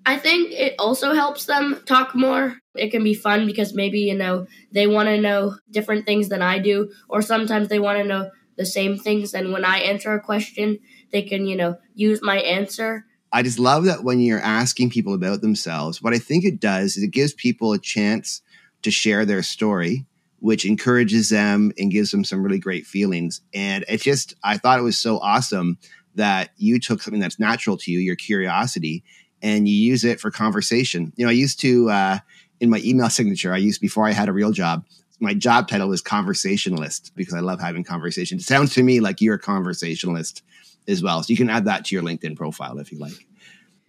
I 0.05 0.17
think 0.17 0.51
it 0.53 0.75
also 0.79 1.13
helps 1.13 1.45
them 1.45 1.81
talk 1.85 2.15
more. 2.15 2.57
It 2.75 2.91
can 2.91 3.03
be 3.03 3.13
fun 3.13 3.45
because 3.45 3.73
maybe, 3.73 3.99
you 3.99 4.15
know, 4.15 4.47
they 4.71 4.87
want 4.87 5.09
to 5.09 5.19
know 5.19 5.57
different 5.69 6.05
things 6.05 6.29
than 6.29 6.41
I 6.41 6.59
do, 6.59 6.91
or 7.09 7.21
sometimes 7.21 7.67
they 7.67 7.79
want 7.79 7.97
to 7.97 8.05
know 8.05 8.31
the 8.55 8.65
same 8.65 8.97
things. 8.97 9.33
And 9.33 9.51
when 9.51 9.65
I 9.65 9.79
answer 9.79 10.13
a 10.13 10.21
question, 10.21 10.79
they 11.11 11.23
can, 11.23 11.45
you 11.45 11.57
know, 11.57 11.77
use 11.93 12.21
my 12.21 12.37
answer. 12.37 13.05
I 13.33 13.43
just 13.43 13.59
love 13.59 13.83
that 13.83 14.05
when 14.05 14.21
you're 14.21 14.39
asking 14.39 14.91
people 14.91 15.13
about 15.13 15.41
themselves, 15.41 16.01
what 16.01 16.13
I 16.13 16.19
think 16.19 16.45
it 16.45 16.61
does 16.61 16.95
is 16.95 17.03
it 17.03 17.11
gives 17.11 17.33
people 17.33 17.73
a 17.73 17.79
chance 17.79 18.41
to 18.83 18.91
share 18.91 19.25
their 19.25 19.43
story 19.43 20.05
which 20.39 20.65
encourages 20.65 21.29
them 21.29 21.71
and 21.77 21.91
gives 21.91 22.11
them 22.11 22.23
some 22.23 22.43
really 22.43 22.59
great 22.59 22.85
feelings. 22.85 23.41
And 23.53 23.83
it 23.87 24.01
just, 24.01 24.35
I 24.43 24.57
thought 24.57 24.79
it 24.79 24.83
was 24.83 24.97
so 24.97 25.17
awesome 25.19 25.77
that 26.15 26.51
you 26.57 26.79
took 26.79 27.01
something 27.01 27.19
that's 27.21 27.39
natural 27.39 27.77
to 27.77 27.91
you, 27.91 27.99
your 27.99 28.15
curiosity, 28.15 29.03
and 29.41 29.67
you 29.67 29.75
use 29.75 30.03
it 30.03 30.19
for 30.19 30.31
conversation. 30.31 31.13
You 31.15 31.25
know, 31.25 31.29
I 31.29 31.33
used 31.33 31.59
to, 31.61 31.89
uh, 31.89 32.19
in 32.59 32.69
my 32.69 32.81
email 32.83 33.09
signature, 33.09 33.53
I 33.53 33.57
used 33.57 33.81
before 33.81 34.07
I 34.07 34.11
had 34.11 34.29
a 34.29 34.33
real 34.33 34.51
job, 34.51 34.85
my 35.19 35.33
job 35.33 35.67
title 35.67 35.89
was 35.89 36.01
conversationalist 36.01 37.11
because 37.15 37.33
I 37.33 37.39
love 37.39 37.59
having 37.59 37.83
conversations. 37.83 38.43
It 38.43 38.45
sounds 38.45 38.73
to 38.75 38.83
me 38.83 38.99
like 38.99 39.19
you're 39.19 39.35
a 39.35 39.39
conversationalist 39.39 40.43
as 40.87 41.01
well. 41.01 41.23
So 41.23 41.31
you 41.31 41.37
can 41.37 41.49
add 41.49 41.65
that 41.65 41.85
to 41.85 41.95
your 41.95 42.03
LinkedIn 42.03 42.35
profile 42.35 42.77
if 42.77 42.91
you 42.91 42.99
like. 42.99 43.25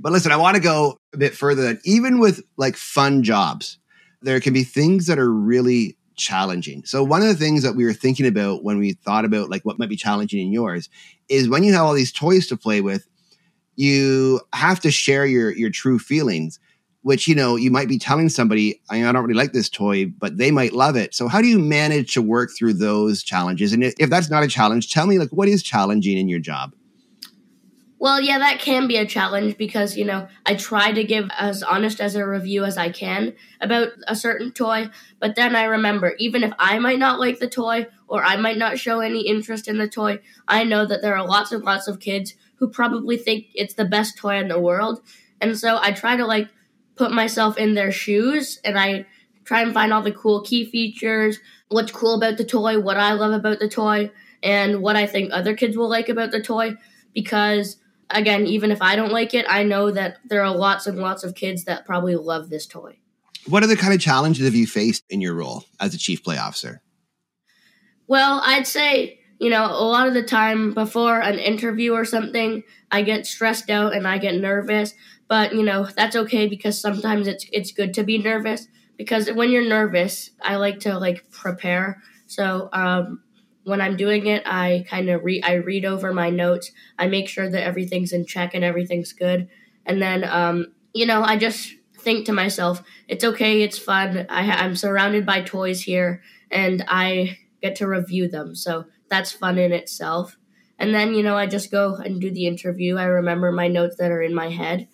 But 0.01 0.13
listen, 0.13 0.33
I 0.33 0.37
want 0.37 0.55
to 0.55 0.63
go 0.63 0.99
a 1.13 1.19
bit 1.19 1.35
further. 1.35 1.79
Even 1.85 2.19
with 2.19 2.43
like 2.57 2.77
fun 2.77 3.23
jobs, 3.23 3.79
there 4.23 4.41
can 4.41 4.55
be 4.55 4.65
things 4.65 5.07
that 5.07 5.19
are 5.19 5.31
really 5.31 5.98
challenging. 6.19 6.85
So 6.85 7.03
one 7.03 7.23
of 7.23 7.29
the 7.29 7.35
things 7.35 7.63
that 7.63 7.75
we 7.75 7.85
were 7.85 7.93
thinking 7.93 8.27
about 8.27 8.63
when 8.63 8.79
we 8.79 8.93
thought 8.93 9.25
about 9.25 9.51
like 9.51 9.65
what 9.65 9.79
might 9.79 9.89
be 9.89 9.97
challenging 9.97 10.41
in 10.41 10.53
yours 10.53 10.89
is 11.29 11.49
when 11.49 11.65
you 11.65 11.73
have 11.73 11.85
all 11.85 11.95
these 11.95 12.13
toys 12.13 12.47
to 12.49 12.57
play 12.57 12.81
with, 12.81 13.09
you 13.77 14.41
have 14.53 14.81
to 14.81 14.91
share 14.91 15.25
your 15.25 15.53
your 15.53 15.71
true 15.71 15.99
feelings, 15.99 16.59
which 17.03 17.29
you 17.29 17.35
know 17.35 17.57
you 17.57 17.71
might 17.71 17.89
be 17.89 17.99
telling 17.99 18.29
somebody, 18.29 18.81
I 18.91 19.01
don't 19.01 19.23
really 19.23 19.35
like 19.35 19.53
this 19.53 19.69
toy, 19.69 20.07
but 20.07 20.37
they 20.37 20.51
might 20.51 20.73
love 20.73 20.97
it. 20.97 21.15
So 21.15 21.29
how 21.29 21.41
do 21.41 21.49
you 21.49 21.59
manage 21.59 22.13
to 22.15 22.23
work 22.23 22.51
through 22.57 22.75
those 22.75 23.23
challenges? 23.23 23.73
And 23.73 23.85
if 23.85 24.11
that's 24.11 24.31
not 24.31 24.43
a 24.43 24.49
challenge, 24.49 24.91
tell 24.91 25.07
me 25.07 25.19
like 25.19 25.31
what 25.31 25.49
is 25.49 25.63
challenging 25.63 26.19
in 26.19 26.29
your 26.29 26.41
job? 26.41 26.75
Well, 28.01 28.21
yeah, 28.21 28.39
that 28.39 28.61
can 28.61 28.87
be 28.87 28.97
a 28.97 29.07
challenge 29.07 29.57
because, 29.57 29.97
you 29.97 30.05
know, 30.05 30.29
I 30.47 30.55
try 30.55 30.93
to 30.93 31.03
give 31.03 31.29
as 31.37 31.65
honest 31.65 32.01
as 32.01 32.15
a 32.15 32.25
review 32.27 32.65
as 32.65 32.79
I 32.79 32.91
can 32.91 33.35
about 33.61 33.89
a 34.07 34.15
certain 34.15 34.53
toy, 34.53 34.91
but 35.19 35.35
then 35.35 35.57
I 35.57 35.65
remember 35.65 36.15
even 36.19 36.45
if 36.45 36.53
I 36.61 36.79
might 36.79 37.01
not 37.01 37.19
like 37.19 37.41
the 37.41 37.49
toy 37.49 37.89
or 38.07 38.23
I 38.23 38.37
might 38.37 38.57
not 38.57 38.79
show 38.79 39.01
any 39.01 39.27
interest 39.27 39.67
in 39.67 39.79
the 39.79 39.89
toy, 39.89 40.21
I 40.47 40.63
know 40.63 40.87
that 40.87 41.03
there 41.03 41.17
are 41.17 41.27
lots 41.27 41.51
and 41.51 41.65
lots 41.65 41.89
of 41.89 41.99
kids 41.99 42.35
who 42.57 42.69
probably 42.69 43.17
think 43.17 43.47
it's 43.55 43.75
the 43.75 43.85
best 43.85 44.17
toy 44.17 44.39
in 44.39 44.47
the 44.47 44.61
world. 44.61 45.01
And 45.41 45.59
so 45.59 45.79
I 45.81 45.91
try 45.91 46.17
to 46.17 46.25
like 46.27 46.49
put 46.95 47.11
myself 47.11 47.59
in 47.59 47.75
their 47.75 47.91
shoes 47.91 48.61
and 48.65 48.79
I 48.79 49.07
try 49.45 49.63
and 49.63 49.75
find 49.75 49.93
all 49.93 50.03
the 50.03 50.13
cool 50.13 50.43
key 50.43 50.65
features, 50.65 51.41
what's 51.69 51.91
cool 51.91 52.15
about 52.15 52.37
the 52.37 52.45
toy, 52.45 52.79
what 52.79 52.97
I 52.97 53.15
love 53.15 53.33
about 53.33 53.59
the 53.59 53.69
toy, 53.69 54.13
and 54.41 54.83
what 54.83 54.95
I 54.95 55.07
think 55.07 55.33
other 55.33 55.57
kids 55.57 55.77
will 55.77 55.89
like 55.89 56.09
about 56.09 56.31
the 56.31 56.41
toy 56.41 56.77
because 57.13 57.79
again, 58.11 58.47
even 58.47 58.71
if 58.71 58.81
I 58.83 58.97
don't 58.97 59.13
like 59.13 59.35
it, 59.35 59.47
I 59.49 59.65
know 59.65 59.91
that 59.91 60.19
there 60.25 60.43
are 60.43 60.55
lots 60.55 60.87
and 60.87 60.99
lots 60.99 61.25
of 61.25 61.35
kids 61.35 61.65
that 61.65 61.87
probably 61.87 62.17
love 62.17 62.51
this 62.51 62.67
toy. 62.67 62.99
What 63.47 63.63
other 63.63 63.77
kind 63.77 63.95
of 63.95 64.01
challenges 64.01 64.45
have 64.45 64.55
you 64.55 64.67
faced 64.67 65.05
in 65.09 65.21
your 65.21 65.35
role 65.35 65.65
as 65.81 65.95
a 65.95 65.99
chief 65.99 66.23
play 66.23 66.37
officer? 66.37 66.83
Well, 68.07 68.43
I'd 68.45 68.67
say, 68.67 69.21
you 69.39 69.51
know, 69.51 69.65
a 69.67 69.85
lot 69.85 70.09
of 70.09 70.15
the 70.15 70.23
time 70.23 70.75
before 70.75 71.21
an 71.21 71.39
interview 71.39 71.93
or 71.93 72.05
something, 72.05 72.63
I 72.91 73.03
get 73.03 73.27
stressed 73.27 73.71
out 73.71 73.95
and 73.95 74.07
I 74.07 74.19
get 74.19 74.35
nervous, 74.35 74.95
but 75.29 75.55
you 75.55 75.63
know, 75.63 75.87
that's 75.97 76.17
okay 76.17 76.49
because 76.49 76.81
sometimes 76.81 77.27
it's 77.27 77.47
it's 77.53 77.73
good 77.73 77.95
to 77.95 78.03
be 78.03 78.19
nervous 78.19 78.67
because 78.97 79.31
when 79.31 79.51
you're 79.51 79.69
nervous, 79.69 80.31
I 80.43 80.57
like 80.57 80.81
to 80.81 80.99
like 80.99 81.31
prepare. 81.31 82.03
So, 82.27 82.69
um 82.73 83.23
when 83.69 83.81
I'm 83.81 83.97
doing 83.97 84.27
it, 84.27 84.43
I 84.47 84.85
kind 84.89 85.09
of 85.11 85.23
read 85.23 85.45
I 85.45 85.55
read 85.55 85.85
over 85.85 86.13
my 86.13 86.31
notes. 86.31 86.73
I 86.99 87.07
make 87.07 87.29
sure 87.29 87.49
that 87.49 87.63
everything's 87.63 88.13
in 88.13 88.27
check 88.27 88.55
and 88.55 88.65
everything's 88.65 89.13
good. 89.13 89.49
And 89.87 90.03
then 90.03 90.25
um 90.25 90.67
you 90.95 91.07
know, 91.07 91.23
I 91.23 91.37
just 91.37 91.75
think 91.99 92.27
to 92.27 92.33
myself, 92.33 92.83
it's 93.09 93.25
okay, 93.25 93.63
it's 93.63 93.79
fun. 93.79 94.27
I, 94.29 94.51
I'm 94.51 94.77
surrounded 94.77 95.27
by 95.27 95.43
toys 95.43 95.83
here, 95.83 96.23
and 96.51 96.85
I 96.89 97.39
get 97.63 97.77
to 97.77 97.87
review 97.87 98.29
them. 98.29 98.55
So 98.55 98.87
that's 99.09 99.33
fun 99.33 99.59
in 99.59 99.73
itself. 99.73 100.37
And 100.79 100.95
then, 100.95 101.15
you 101.15 101.23
know, 101.23 101.37
I 101.37 101.47
just 101.47 101.71
go 101.71 101.97
and 101.97 102.21
do 102.21 102.31
the 102.31 102.47
interview. 102.47 102.97
I 102.97 103.05
remember 103.05 103.51
my 103.51 103.69
notes 103.69 103.97
that 103.99 104.11
are 104.11 104.23
in 104.23 104.35
my 104.35 104.49
head, 104.49 104.89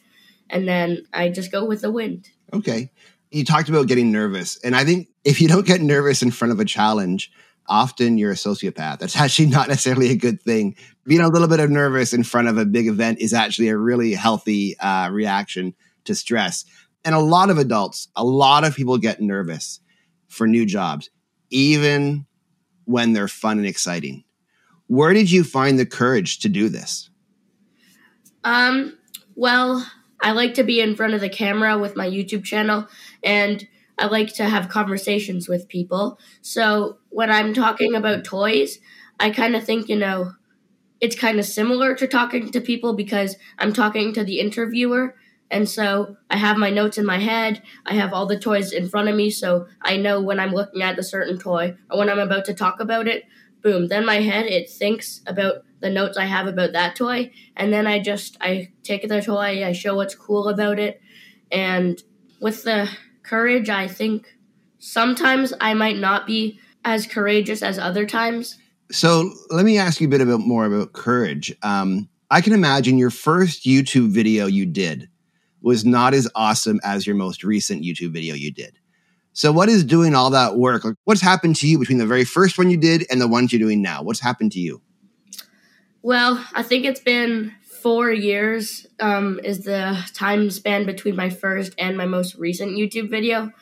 and 0.48 0.66
then 0.66 1.06
I 1.12 1.28
just 1.28 1.52
go 1.52 1.64
with 1.64 1.82
the 1.82 1.92
wind. 1.92 2.30
Okay. 2.52 2.90
You 3.30 3.44
talked 3.44 3.68
about 3.68 3.88
getting 3.88 4.12
nervous. 4.12 4.58
And 4.62 4.76
I 4.76 4.84
think 4.84 5.08
if 5.24 5.40
you 5.40 5.48
don't 5.48 5.66
get 5.66 5.80
nervous 5.80 6.22
in 6.22 6.30
front 6.30 6.52
of 6.52 6.60
a 6.60 6.64
challenge, 6.64 7.32
often 7.68 8.18
you're 8.18 8.32
a 8.32 8.36
sociopath. 8.36 8.98
That's 8.98 9.16
actually 9.20 9.46
not 9.46 9.68
necessarily 9.68 10.10
a 10.10 10.16
good 10.16 10.40
thing. 10.40 10.76
Being 11.04 11.20
a 11.20 11.28
little 11.28 11.48
bit 11.48 11.60
of 11.60 11.70
nervous 11.70 12.12
in 12.12 12.24
front 12.24 12.48
of 12.48 12.58
a 12.58 12.64
big 12.64 12.88
event 12.88 13.20
is 13.20 13.32
actually 13.32 13.68
a 13.68 13.76
really 13.76 14.14
healthy 14.14 14.78
uh, 14.78 15.10
reaction 15.10 15.74
to 16.04 16.14
stress. 16.14 16.64
And 17.04 17.14
a 17.14 17.20
lot 17.20 17.50
of 17.50 17.58
adults, 17.58 18.08
a 18.16 18.24
lot 18.24 18.64
of 18.64 18.74
people 18.74 18.96
get 18.98 19.20
nervous 19.20 19.80
for 20.28 20.46
new 20.46 20.64
jobs, 20.64 21.10
even 21.50 22.26
when 22.86 23.12
they're 23.12 23.28
fun 23.28 23.58
and 23.58 23.66
exciting. 23.66 24.24
Where 24.86 25.12
did 25.12 25.30
you 25.30 25.44
find 25.44 25.78
the 25.78 25.86
courage 25.86 26.40
to 26.40 26.48
do 26.48 26.68
this? 26.68 27.10
Um, 28.42 28.98
well, 29.34 29.86
I 30.22 30.32
like 30.32 30.54
to 30.54 30.64
be 30.64 30.80
in 30.80 30.96
front 30.96 31.14
of 31.14 31.20
the 31.20 31.28
camera 31.28 31.78
with 31.78 31.96
my 31.96 32.08
YouTube 32.08 32.44
channel 32.44 32.86
and 33.22 33.66
I 33.98 34.06
like 34.06 34.34
to 34.34 34.44
have 34.48 34.68
conversations 34.68 35.48
with 35.48 35.68
people. 35.68 36.18
So 36.42 36.98
when 37.10 37.30
I'm 37.30 37.54
talking 37.54 37.94
about 37.94 38.24
toys, 38.24 38.78
I 39.20 39.30
kind 39.30 39.54
of 39.54 39.64
think, 39.64 39.88
you 39.88 39.96
know, 39.96 40.32
it's 41.00 41.16
kind 41.16 41.38
of 41.38 41.44
similar 41.44 41.94
to 41.96 42.06
talking 42.06 42.50
to 42.50 42.60
people 42.60 42.94
because 42.94 43.36
I'm 43.58 43.72
talking 43.72 44.12
to 44.14 44.24
the 44.24 44.40
interviewer 44.40 45.16
and 45.50 45.68
so 45.68 46.16
I 46.30 46.36
have 46.36 46.56
my 46.56 46.70
notes 46.70 46.98
in 46.98 47.06
my 47.06 47.18
head. 47.18 47.62
I 47.86 47.94
have 47.94 48.12
all 48.12 48.26
the 48.26 48.38
toys 48.38 48.72
in 48.72 48.88
front 48.88 49.08
of 49.08 49.14
me, 49.14 49.30
so 49.30 49.66
I 49.82 49.96
know 49.96 50.20
when 50.20 50.40
I'm 50.40 50.52
looking 50.52 50.82
at 50.82 50.98
a 50.98 51.02
certain 51.02 51.38
toy 51.38 51.76
or 51.90 51.98
when 51.98 52.08
I'm 52.10 52.18
about 52.18 52.46
to 52.46 52.54
talk 52.54 52.80
about 52.80 53.06
it. 53.06 53.24
Boom! 53.62 53.88
Then 53.88 54.04
my 54.04 54.16
head 54.16 54.46
it 54.46 54.68
thinks 54.68 55.20
about 55.26 55.64
the 55.80 55.90
notes 55.90 56.16
I 56.16 56.24
have 56.24 56.46
about 56.46 56.72
that 56.72 56.96
toy, 56.96 57.30
and 57.56 57.72
then 57.72 57.86
I 57.86 57.98
just 58.00 58.36
I 58.40 58.72
take 58.82 59.06
the 59.08 59.22
toy, 59.22 59.64
I 59.64 59.72
show 59.72 59.94
what's 59.94 60.14
cool 60.14 60.48
about 60.48 60.78
it, 60.78 61.00
and 61.52 62.02
with 62.40 62.64
the 62.64 62.88
courage, 63.24 63.68
I 63.68 63.88
think 63.88 64.36
sometimes 64.78 65.52
I 65.60 65.74
might 65.74 65.96
not 65.96 66.26
be 66.26 66.60
as 66.84 67.06
courageous 67.06 67.62
as 67.62 67.78
other 67.78 68.06
times. 68.06 68.58
So 68.92 69.32
let 69.50 69.64
me 69.64 69.78
ask 69.78 70.00
you 70.00 70.06
a 70.06 70.10
bit 70.10 70.20
about 70.20 70.40
more 70.40 70.66
about 70.66 70.92
courage. 70.92 71.54
Um, 71.62 72.08
I 72.30 72.40
can 72.40 72.52
imagine 72.52 72.98
your 72.98 73.10
first 73.10 73.64
YouTube 73.64 74.10
video 74.10 74.46
you 74.46 74.66
did 74.66 75.08
was 75.62 75.84
not 75.84 76.12
as 76.12 76.28
awesome 76.34 76.78
as 76.84 77.06
your 77.06 77.16
most 77.16 77.42
recent 77.42 77.82
YouTube 77.82 78.12
video 78.12 78.34
you 78.34 78.52
did. 78.52 78.78
So, 79.32 79.50
what 79.50 79.68
is 79.68 79.82
doing 79.82 80.14
all 80.14 80.30
that 80.30 80.56
work? 80.56 80.84
Like, 80.84 80.94
what's 81.04 81.20
happened 81.20 81.56
to 81.56 81.66
you 81.66 81.78
between 81.78 81.98
the 81.98 82.06
very 82.06 82.24
first 82.24 82.56
one 82.56 82.70
you 82.70 82.76
did 82.76 83.04
and 83.10 83.20
the 83.20 83.26
ones 83.26 83.52
you're 83.52 83.58
doing 83.58 83.82
now? 83.82 84.02
What's 84.02 84.20
happened 84.20 84.52
to 84.52 84.60
you? 84.60 84.80
Well, 86.02 86.44
I 86.54 86.62
think 86.62 86.84
it's 86.84 87.00
been 87.00 87.52
four 87.84 88.10
years 88.10 88.86
um, 88.98 89.38
is 89.44 89.64
the 89.64 90.02
time 90.14 90.50
span 90.50 90.86
between 90.86 91.14
my 91.14 91.28
first 91.28 91.74
and 91.76 91.98
my 91.98 92.06
most 92.06 92.34
recent 92.36 92.78
YouTube 92.78 93.10
video. 93.10 93.52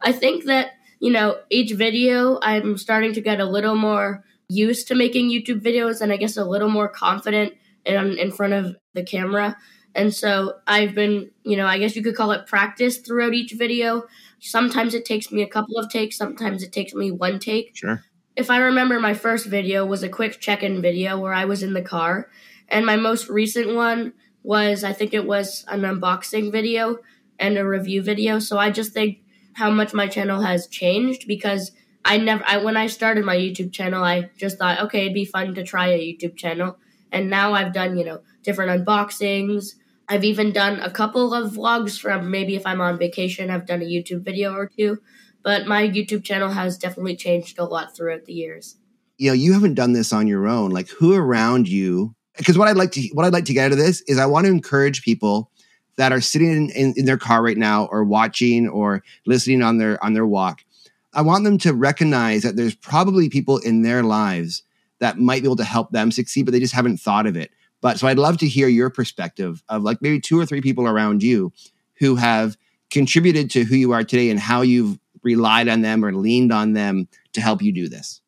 I 0.00 0.12
think 0.12 0.46
that, 0.46 0.70
you 1.00 1.12
know, 1.12 1.36
each 1.50 1.72
video 1.72 2.38
I'm 2.40 2.78
starting 2.78 3.12
to 3.12 3.20
get 3.20 3.40
a 3.40 3.44
little 3.44 3.76
more 3.76 4.24
used 4.48 4.88
to 4.88 4.94
making 4.94 5.28
YouTube 5.28 5.60
videos 5.60 6.00
and 6.00 6.10
I 6.10 6.16
guess 6.16 6.38
a 6.38 6.46
little 6.46 6.70
more 6.70 6.88
confident 6.88 7.52
in, 7.84 8.16
in 8.16 8.32
front 8.32 8.54
of 8.54 8.74
the 8.94 9.02
camera. 9.02 9.54
And 9.94 10.14
so 10.14 10.54
I've 10.66 10.94
been, 10.94 11.30
you 11.42 11.58
know, 11.58 11.66
I 11.66 11.78
guess 11.78 11.94
you 11.94 12.02
could 12.02 12.16
call 12.16 12.32
it 12.32 12.46
practice 12.46 12.96
throughout 12.96 13.34
each 13.34 13.52
video. 13.52 14.04
Sometimes 14.40 14.94
it 14.94 15.04
takes 15.04 15.30
me 15.30 15.42
a 15.42 15.46
couple 15.46 15.76
of 15.76 15.90
takes, 15.90 16.16
sometimes 16.16 16.62
it 16.62 16.72
takes 16.72 16.94
me 16.94 17.10
one 17.10 17.38
take. 17.38 17.76
Sure. 17.76 18.02
If 18.34 18.50
I 18.50 18.58
remember, 18.58 18.98
my 18.98 19.12
first 19.12 19.44
video 19.44 19.84
was 19.84 20.02
a 20.02 20.08
quick 20.08 20.40
check 20.40 20.62
in 20.62 20.80
video 20.80 21.18
where 21.18 21.34
I 21.34 21.44
was 21.44 21.62
in 21.62 21.74
the 21.74 21.82
car. 21.82 22.30
And 22.68 22.84
my 22.84 22.96
most 22.96 23.28
recent 23.28 23.74
one 23.74 24.12
was, 24.42 24.84
I 24.84 24.92
think 24.92 25.14
it 25.14 25.26
was 25.26 25.64
an 25.68 25.82
unboxing 25.82 26.52
video 26.52 26.98
and 27.38 27.56
a 27.56 27.66
review 27.66 28.02
video. 28.02 28.38
So 28.38 28.58
I 28.58 28.70
just 28.70 28.92
think 28.92 29.18
how 29.54 29.70
much 29.70 29.94
my 29.94 30.06
channel 30.06 30.40
has 30.40 30.66
changed 30.66 31.26
because 31.26 31.72
I 32.04 32.18
never, 32.18 32.44
I, 32.46 32.58
when 32.58 32.76
I 32.76 32.86
started 32.86 33.24
my 33.24 33.36
YouTube 33.36 33.72
channel, 33.72 34.02
I 34.02 34.30
just 34.36 34.58
thought, 34.58 34.80
okay, 34.82 35.02
it'd 35.02 35.14
be 35.14 35.24
fun 35.24 35.54
to 35.54 35.64
try 35.64 35.88
a 35.88 35.98
YouTube 35.98 36.36
channel. 36.36 36.78
And 37.10 37.30
now 37.30 37.54
I've 37.54 37.72
done, 37.72 37.96
you 37.96 38.04
know, 38.04 38.20
different 38.42 38.86
unboxings. 38.86 39.74
I've 40.08 40.24
even 40.24 40.52
done 40.52 40.80
a 40.80 40.90
couple 40.90 41.34
of 41.34 41.52
vlogs 41.52 42.00
from 42.00 42.30
maybe 42.30 42.56
if 42.56 42.66
I'm 42.66 42.80
on 42.80 42.98
vacation, 42.98 43.50
I've 43.50 43.66
done 43.66 43.82
a 43.82 43.86
YouTube 43.86 44.24
video 44.24 44.54
or 44.54 44.66
two. 44.66 44.98
But 45.42 45.66
my 45.66 45.86
YouTube 45.86 46.24
channel 46.24 46.50
has 46.50 46.78
definitely 46.78 47.16
changed 47.16 47.58
a 47.58 47.64
lot 47.64 47.96
throughout 47.96 48.24
the 48.24 48.32
years. 48.32 48.76
You 49.16 49.30
know, 49.30 49.34
you 49.34 49.52
haven't 49.52 49.74
done 49.74 49.92
this 49.92 50.12
on 50.12 50.26
your 50.26 50.46
own. 50.46 50.70
Like 50.70 50.88
who 50.88 51.14
around 51.14 51.68
you 51.68 52.14
because 52.38 52.56
what 52.56 52.68
I'd 52.68 52.76
like 52.76 52.92
to 52.92 53.02
what 53.12 53.26
I'd 53.26 53.32
like 53.32 53.44
to 53.46 53.52
get 53.52 53.66
out 53.66 53.72
of 53.72 53.78
this 53.78 54.00
is 54.02 54.18
I 54.18 54.26
want 54.26 54.46
to 54.46 54.52
encourage 54.52 55.02
people 55.02 55.50
that 55.96 56.12
are 56.12 56.20
sitting 56.20 56.50
in, 56.50 56.70
in, 56.70 56.94
in, 56.96 57.04
their 57.04 57.18
car 57.18 57.42
right 57.42 57.56
now 57.56 57.86
or 57.86 58.04
watching 58.04 58.68
or 58.68 59.02
listening 59.26 59.62
on 59.62 59.78
their 59.78 60.02
on 60.02 60.14
their 60.14 60.26
walk. 60.26 60.64
I 61.12 61.22
want 61.22 61.44
them 61.44 61.58
to 61.58 61.74
recognize 61.74 62.42
that 62.42 62.56
there's 62.56 62.74
probably 62.74 63.28
people 63.28 63.58
in 63.58 63.82
their 63.82 64.02
lives 64.02 64.62
that 65.00 65.18
might 65.18 65.42
be 65.42 65.48
able 65.48 65.56
to 65.56 65.64
help 65.64 65.90
them 65.90 66.10
succeed, 66.10 66.44
but 66.44 66.52
they 66.52 66.60
just 66.60 66.74
haven't 66.74 66.98
thought 66.98 67.26
of 67.26 67.36
it. 67.36 67.50
But 67.80 67.98
so 67.98 68.06
I'd 68.06 68.18
love 68.18 68.38
to 68.38 68.48
hear 68.48 68.68
your 68.68 68.90
perspective 68.90 69.62
of 69.68 69.82
like 69.82 70.00
maybe 70.00 70.20
two 70.20 70.38
or 70.38 70.46
three 70.46 70.60
people 70.60 70.86
around 70.86 71.22
you 71.22 71.52
who 71.98 72.16
have 72.16 72.56
contributed 72.90 73.50
to 73.50 73.64
who 73.64 73.76
you 73.76 73.92
are 73.92 74.04
today 74.04 74.30
and 74.30 74.40
how 74.40 74.62
you've 74.62 74.98
relied 75.22 75.68
on 75.68 75.82
them 75.82 76.04
or 76.04 76.12
leaned 76.12 76.52
on 76.52 76.72
them 76.72 77.08
to 77.32 77.40
help 77.40 77.62
you 77.62 77.72
do 77.72 77.88
this. 77.88 78.20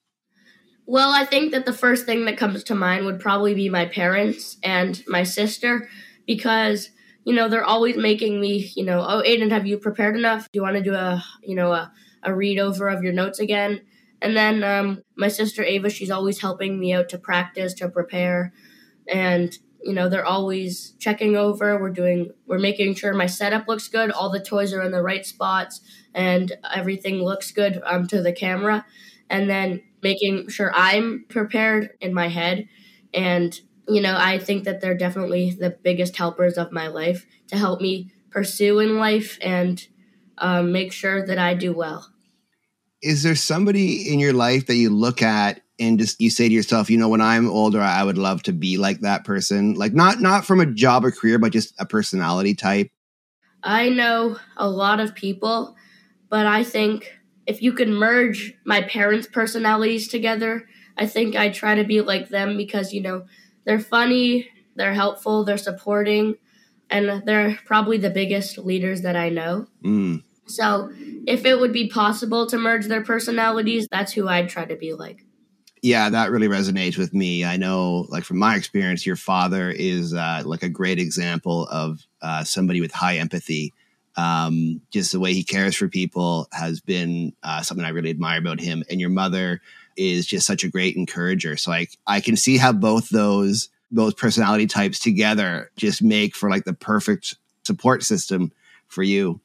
Well, 0.90 1.12
I 1.12 1.25
think 1.25 1.52
that 1.52 1.66
the 1.66 1.73
first 1.73 2.04
thing 2.04 2.25
that 2.25 2.37
comes 2.37 2.64
to 2.64 2.75
mind 2.75 3.06
would 3.06 3.20
probably 3.20 3.54
be 3.54 3.68
my 3.68 3.87
parents 3.87 4.59
and 4.61 5.00
my 5.06 5.23
sister 5.23 5.88
because 6.26 6.90
you 7.23 7.32
know 7.32 7.49
they're 7.49 7.64
always 7.64 7.97
making 7.97 8.40
me 8.40 8.73
you 8.75 8.85
know 8.85 8.99
oh 8.99 9.23
aiden 9.25 9.52
have 9.52 9.68
you 9.68 9.78
prepared 9.78 10.16
enough? 10.16 10.50
Do 10.50 10.56
you 10.56 10.62
want 10.62 10.78
to 10.78 10.82
do 10.82 10.94
a 10.94 11.25
you 11.44 11.54
know 11.54 11.70
a, 11.70 11.92
a 12.25 12.35
read 12.35 12.59
over 12.59 12.88
of 12.88 13.04
your 13.04 13.12
notes 13.12 13.38
again? 13.38 13.82
And 14.20 14.37
then 14.37 14.64
um, 14.64 15.04
my 15.14 15.28
sister 15.28 15.62
ava 15.62 15.90
she's 15.90 16.11
always 16.11 16.40
helping 16.40 16.80
me 16.80 16.92
out 16.92 17.09
to 17.11 17.18
practice 17.18 17.73
to 17.75 17.88
prepare 17.88 18.52
and 19.06 19.56
you 19.85 19.92
know 19.92 20.09
they're 20.09 20.26
always 20.26 20.94
checking 20.99 21.37
over. 21.37 21.80
We're 21.80 21.90
doing 21.90 22.32
we're 22.49 22.59
making 22.59 22.97
sure 22.97 23.14
my 23.14 23.26
setup 23.26 23.68
looks 23.68 23.87
good 23.87 24.11
all 24.11 24.28
the 24.28 24.40
toys 24.40 24.73
are 24.73 24.82
in 24.82 24.90
the 24.90 25.04
right 25.04 25.25
spots 25.25 25.82
and 26.12 26.52
everything 26.75 27.23
looks 27.23 27.52
good 27.52 27.80
um, 27.87 28.09
to 28.09 28.20
the 28.20 28.32
camera. 28.32 28.85
And 29.28 29.49
then 29.49 29.82
making 30.02 30.49
sure 30.49 30.73
i'm 30.75 31.25
prepared 31.28 31.90
in 32.00 32.12
my 32.14 32.28
head 32.28 32.69
and 33.12 33.61
you 33.88 34.00
know 34.00 34.16
i 34.19 34.38
think 34.38 34.64
that 34.64 34.80
they're 34.80 34.97
definitely 34.97 35.50
the 35.50 35.71
biggest 35.71 36.16
helpers 36.16 36.57
of 36.57 36.73
my 36.73 36.87
life 36.87 37.26
to 37.49 37.57
help 37.57 37.80
me 37.80 38.11
pursue 38.30 38.78
in 38.78 38.99
life 38.99 39.38
and 39.42 39.88
um, 40.38 40.73
make 40.73 40.92
sure 40.92 41.26
that 41.26 41.38
i 41.38 41.54
do 41.54 41.73
well 41.73 42.07
is 43.02 43.23
there 43.23 43.35
somebody 43.35 44.12
in 44.12 44.19
your 44.19 44.33
life 44.33 44.66
that 44.66 44.76
you 44.76 44.90
look 44.90 45.23
at 45.23 45.62
and 45.80 45.99
just 45.99 46.21
you 46.21 46.28
say 46.28 46.47
to 46.47 46.54
yourself, 46.54 46.90
you 46.90 46.99
know, 46.99 47.09
when 47.09 47.23
I'm 47.23 47.49
older, 47.49 47.80
I 47.80 48.04
would 48.04 48.19
love 48.19 48.42
to 48.45 48.52
be 48.52 48.76
like 48.76 49.00
that 49.00 49.25
person. 49.25 49.75
Like 49.75 49.95
not 49.95 50.21
not 50.21 50.45
from 50.45 50.61
a 50.61 50.66
job 50.66 51.04
or 51.04 51.11
career, 51.11 51.38
but 51.38 51.52
just 51.52 51.75
a 51.80 51.87
personality 51.87 52.54
type. 52.54 52.90
I 53.62 53.88
know 53.88 54.37
a 54.57 54.69
lot 54.69 55.00
of 55.00 55.14
people, 55.14 55.76
but 56.28 56.47
I 56.47 56.64
think 56.64 57.11
if 57.47 57.62
you 57.62 57.73
could 57.73 57.88
merge 57.88 58.54
my 58.64 58.82
parents' 58.82 59.26
personalities 59.26 60.09
together, 60.09 60.68
I 60.97 61.06
think 61.06 61.37
I 61.37 61.49
try 61.50 61.75
to 61.75 61.85
be 61.85 62.00
like 62.00 62.28
them 62.28 62.56
because, 62.56 62.92
you 62.92 63.00
know, 63.00 63.25
they're 63.64 63.80
funny, 63.80 64.49
they're 64.76 64.94
helpful, 64.94 65.44
they're 65.44 65.59
supporting, 65.59 66.37
and 66.90 67.23
they're 67.26 67.59
probably 67.64 67.99
the 67.99 68.11
biggest 68.11 68.59
leaders 68.59 69.02
that 69.02 69.16
I 69.16 69.28
know. 69.28 69.66
Mm. 69.85 70.23
So, 70.47 70.90
if 71.26 71.44
it 71.44 71.61
would 71.61 71.73
be 71.73 71.88
possible 71.88 72.47
to 72.49 72.59
merge 72.59 72.87
their 72.87 73.04
personalities, 73.04 73.87
that's 73.90 74.12
who 74.12 74.28
I'd 74.28 74.49
try 74.49 74.64
to 74.64 74.76
be 74.76 74.94
like 74.94 75.25
Yeah, 75.80 76.09
that 76.11 76.30
really 76.30 76.49
resonates 76.49 76.99
with 76.99 77.14
me. 77.14 77.44
I 77.44 77.56
know, 77.56 78.06
like 78.09 78.25
from 78.25 78.38
my 78.38 78.56
experience, 78.56 79.06
your 79.06 79.16
father 79.16 79.70
is 79.70 80.12
uh, 80.12 80.42
like 80.44 80.62
a 80.62 80.68
great 80.68 80.99
example 80.99 81.68
of 81.68 82.00
uh, 82.20 82.42
somebody 82.42 82.80
with 82.80 82.92
high 82.92 83.18
empathy. 83.18 83.73
Um, 84.16 84.80
just 84.90 85.12
the 85.12 85.20
way 85.20 85.32
he 85.32 85.44
cares 85.44 85.76
for 85.76 85.88
people 85.88 86.48
has 86.52 86.80
been 86.80 87.32
uh, 87.42 87.62
something 87.62 87.86
I 87.86 87.90
really 87.90 88.10
admire 88.10 88.38
about 88.38 88.60
him. 88.60 88.82
And 88.90 89.00
your 89.00 89.10
mother 89.10 89.60
is 89.96 90.26
just 90.26 90.46
such 90.46 90.64
a 90.64 90.68
great 90.68 90.96
encourager. 90.96 91.56
So 91.56 91.70
like 91.70 91.96
I 92.06 92.20
can 92.20 92.36
see 92.36 92.56
how 92.56 92.72
both 92.72 93.08
those 93.10 93.68
those 93.90 94.14
personality 94.14 94.66
types 94.66 94.98
together 94.98 95.70
just 95.76 96.02
make 96.02 96.36
for 96.36 96.48
like 96.48 96.64
the 96.64 96.72
perfect 96.72 97.36
support 97.64 98.02
system 98.02 98.52
for 98.86 99.02
you. 99.02 99.40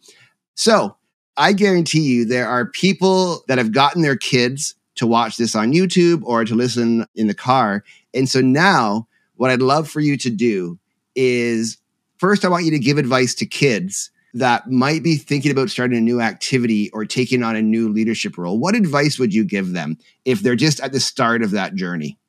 So 0.55 0.95
I 1.38 1.53
guarantee 1.53 2.01
you 2.01 2.25
there 2.25 2.48
are 2.48 2.65
people 2.65 3.43
that 3.48 3.57
have 3.57 3.72
gotten 3.72 4.01
their 4.01 4.15
kids 4.15 4.75
to 4.95 5.07
watch 5.07 5.38
this 5.38 5.55
on 5.55 5.74
YouTube 5.74 6.22
or 6.24 6.45
to 6.45 6.55
listen 6.55 7.05
in 7.15 7.27
the 7.27 7.34
car. 7.34 7.84
And 8.13 8.29
so 8.29 8.39
now 8.39 9.07
what 9.36 9.51
I'd 9.51 9.62
love 9.62 9.89
for 9.89 10.00
you 10.00 10.17
to 10.17 10.29
do 10.29 10.79
is 11.15 11.77
first, 12.17 12.45
I 12.45 12.50
want 12.50 12.65
you 12.65 12.72
to 12.72 12.79
give 12.79 12.98
advice 12.98 13.36
to 13.36 13.45
kids 13.45 14.12
that 14.36 14.70
might 14.70 15.01
be 15.01 15.15
thinking 15.15 15.50
about 15.50 15.70
starting 15.70 15.98
a 15.98 16.01
new 16.01 16.20
activity 16.20 16.92
or 16.92 17.06
taking 17.06 17.42
on 17.42 17.56
a 17.56 17.62
new 17.62 17.88
leadership 17.88 18.38
role. 18.38 18.60
What 18.60 18.75
advice 18.75 19.18
would 19.18 19.34
you 19.34 19.46
give 19.46 19.72
them 19.72 19.98
if 20.25 20.42
they're 20.42 20.58
just 20.58 20.82
at 20.82 20.92
the 20.92 21.00
start 21.00 21.42
of 21.42 21.51
that 21.51 21.74
journey? 21.75 22.20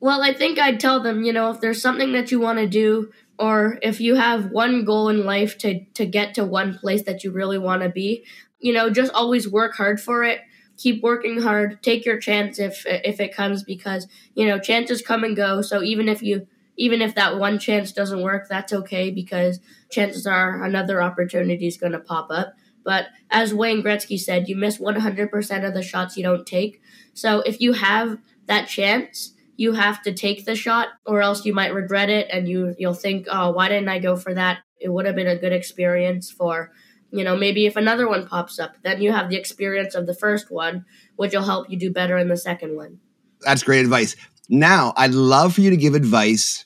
Well, 0.00 0.22
I 0.22 0.34
think 0.34 0.58
I'd 0.58 0.78
tell 0.78 1.02
them, 1.02 1.24
you 1.24 1.32
know, 1.32 1.50
if 1.50 1.62
there's 1.62 1.80
something 1.80 2.12
that 2.12 2.30
you 2.30 2.38
want 2.38 2.58
to 2.58 2.68
do, 2.68 3.10
or 3.38 3.78
if 3.80 4.02
you 4.02 4.16
have 4.16 4.50
one 4.50 4.84
goal 4.84 5.08
in 5.08 5.24
life 5.24 5.56
to, 5.58 5.82
to 5.94 6.04
get 6.04 6.34
to 6.34 6.44
one 6.44 6.78
place 6.78 7.02
that 7.04 7.24
you 7.24 7.32
really 7.32 7.58
want 7.58 7.82
to 7.82 7.88
be, 7.88 8.26
you 8.58 8.74
know, 8.74 8.90
just 8.90 9.12
always 9.14 9.48
work 9.48 9.76
hard 9.76 9.98
for 9.98 10.24
it. 10.24 10.40
Keep 10.76 11.02
working 11.02 11.40
hard. 11.40 11.82
Take 11.82 12.04
your 12.04 12.18
chance 12.18 12.58
if 12.58 12.84
if 12.86 13.18
it 13.18 13.34
comes 13.34 13.62
because 13.62 14.06
you 14.34 14.46
know 14.46 14.58
chances 14.58 15.00
come 15.00 15.24
and 15.24 15.34
go. 15.34 15.62
So 15.62 15.82
even 15.82 16.06
if 16.06 16.22
you 16.22 16.46
even 16.76 17.00
if 17.02 17.14
that 17.14 17.38
one 17.38 17.58
chance 17.58 17.92
doesn't 17.92 18.22
work, 18.22 18.48
that's 18.48 18.72
okay 18.72 19.10
because 19.10 19.60
chances 19.90 20.26
are 20.26 20.62
another 20.62 21.02
opportunity 21.02 21.66
is 21.66 21.76
going 21.76 21.92
to 21.92 22.00
pop 22.00 22.28
up. 22.30 22.54
But 22.84 23.06
as 23.30 23.52
Wayne 23.52 23.82
Gretzky 23.82 24.18
said, 24.18 24.48
you 24.48 24.56
miss 24.56 24.78
100% 24.78 25.66
of 25.66 25.74
the 25.74 25.82
shots 25.82 26.16
you 26.16 26.22
don't 26.22 26.46
take. 26.46 26.80
So 27.14 27.40
if 27.40 27.60
you 27.60 27.72
have 27.72 28.18
that 28.46 28.68
chance, 28.68 29.32
you 29.56 29.72
have 29.72 30.02
to 30.02 30.12
take 30.12 30.44
the 30.44 30.54
shot 30.54 30.88
or 31.04 31.22
else 31.22 31.44
you 31.44 31.54
might 31.54 31.74
regret 31.74 32.10
it 32.10 32.28
and 32.30 32.48
you 32.48 32.74
you'll 32.78 32.94
think 32.94 33.26
oh 33.30 33.50
why 33.50 33.68
didn't 33.68 33.88
i 33.88 33.98
go 33.98 34.16
for 34.16 34.34
that 34.34 34.58
it 34.78 34.90
would 34.90 35.06
have 35.06 35.16
been 35.16 35.26
a 35.26 35.36
good 35.36 35.52
experience 35.52 36.30
for 36.30 36.70
you 37.10 37.24
know 37.24 37.36
maybe 37.36 37.66
if 37.66 37.76
another 37.76 38.08
one 38.08 38.26
pops 38.26 38.58
up 38.58 38.76
then 38.82 39.00
you 39.00 39.12
have 39.12 39.30
the 39.30 39.36
experience 39.36 39.94
of 39.94 40.06
the 40.06 40.14
first 40.14 40.50
one 40.50 40.84
which 41.16 41.32
will 41.32 41.42
help 41.42 41.70
you 41.70 41.78
do 41.78 41.90
better 41.90 42.16
in 42.18 42.28
the 42.28 42.36
second 42.36 42.76
one 42.76 43.00
that's 43.40 43.62
great 43.62 43.80
advice 43.80 44.14
now 44.48 44.92
i'd 44.96 45.14
love 45.14 45.54
for 45.54 45.62
you 45.62 45.70
to 45.70 45.76
give 45.76 45.94
advice 45.94 46.65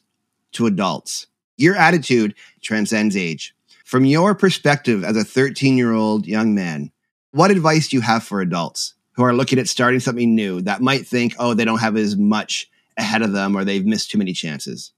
to 0.52 0.66
adults 0.66 1.26
your 1.56 1.76
attitude 1.76 2.34
transcends 2.62 3.16
age 3.16 3.54
from 3.84 4.04
your 4.04 4.34
perspective 4.34 5.04
as 5.04 5.16
a 5.16 5.24
13 5.24 5.76
year 5.76 5.92
old 5.92 6.26
young 6.26 6.54
man 6.54 6.90
what 7.32 7.50
advice 7.50 7.88
do 7.88 7.96
you 7.96 8.02
have 8.02 8.24
for 8.24 8.40
adults 8.40 8.94
who 9.12 9.22
are 9.22 9.34
looking 9.34 9.58
at 9.58 9.68
starting 9.68 10.00
something 10.00 10.34
new 10.34 10.60
that 10.60 10.80
might 10.80 11.06
think 11.06 11.34
oh 11.38 11.54
they 11.54 11.64
don't 11.64 11.80
have 11.80 11.96
as 11.96 12.16
much 12.16 12.70
ahead 13.00 13.22
of 13.22 13.32
them 13.32 13.56
or 13.56 13.64
they've 13.64 13.86
missed 13.86 14.10
too 14.10 14.18
many 14.18 14.32
chances? 14.32 14.92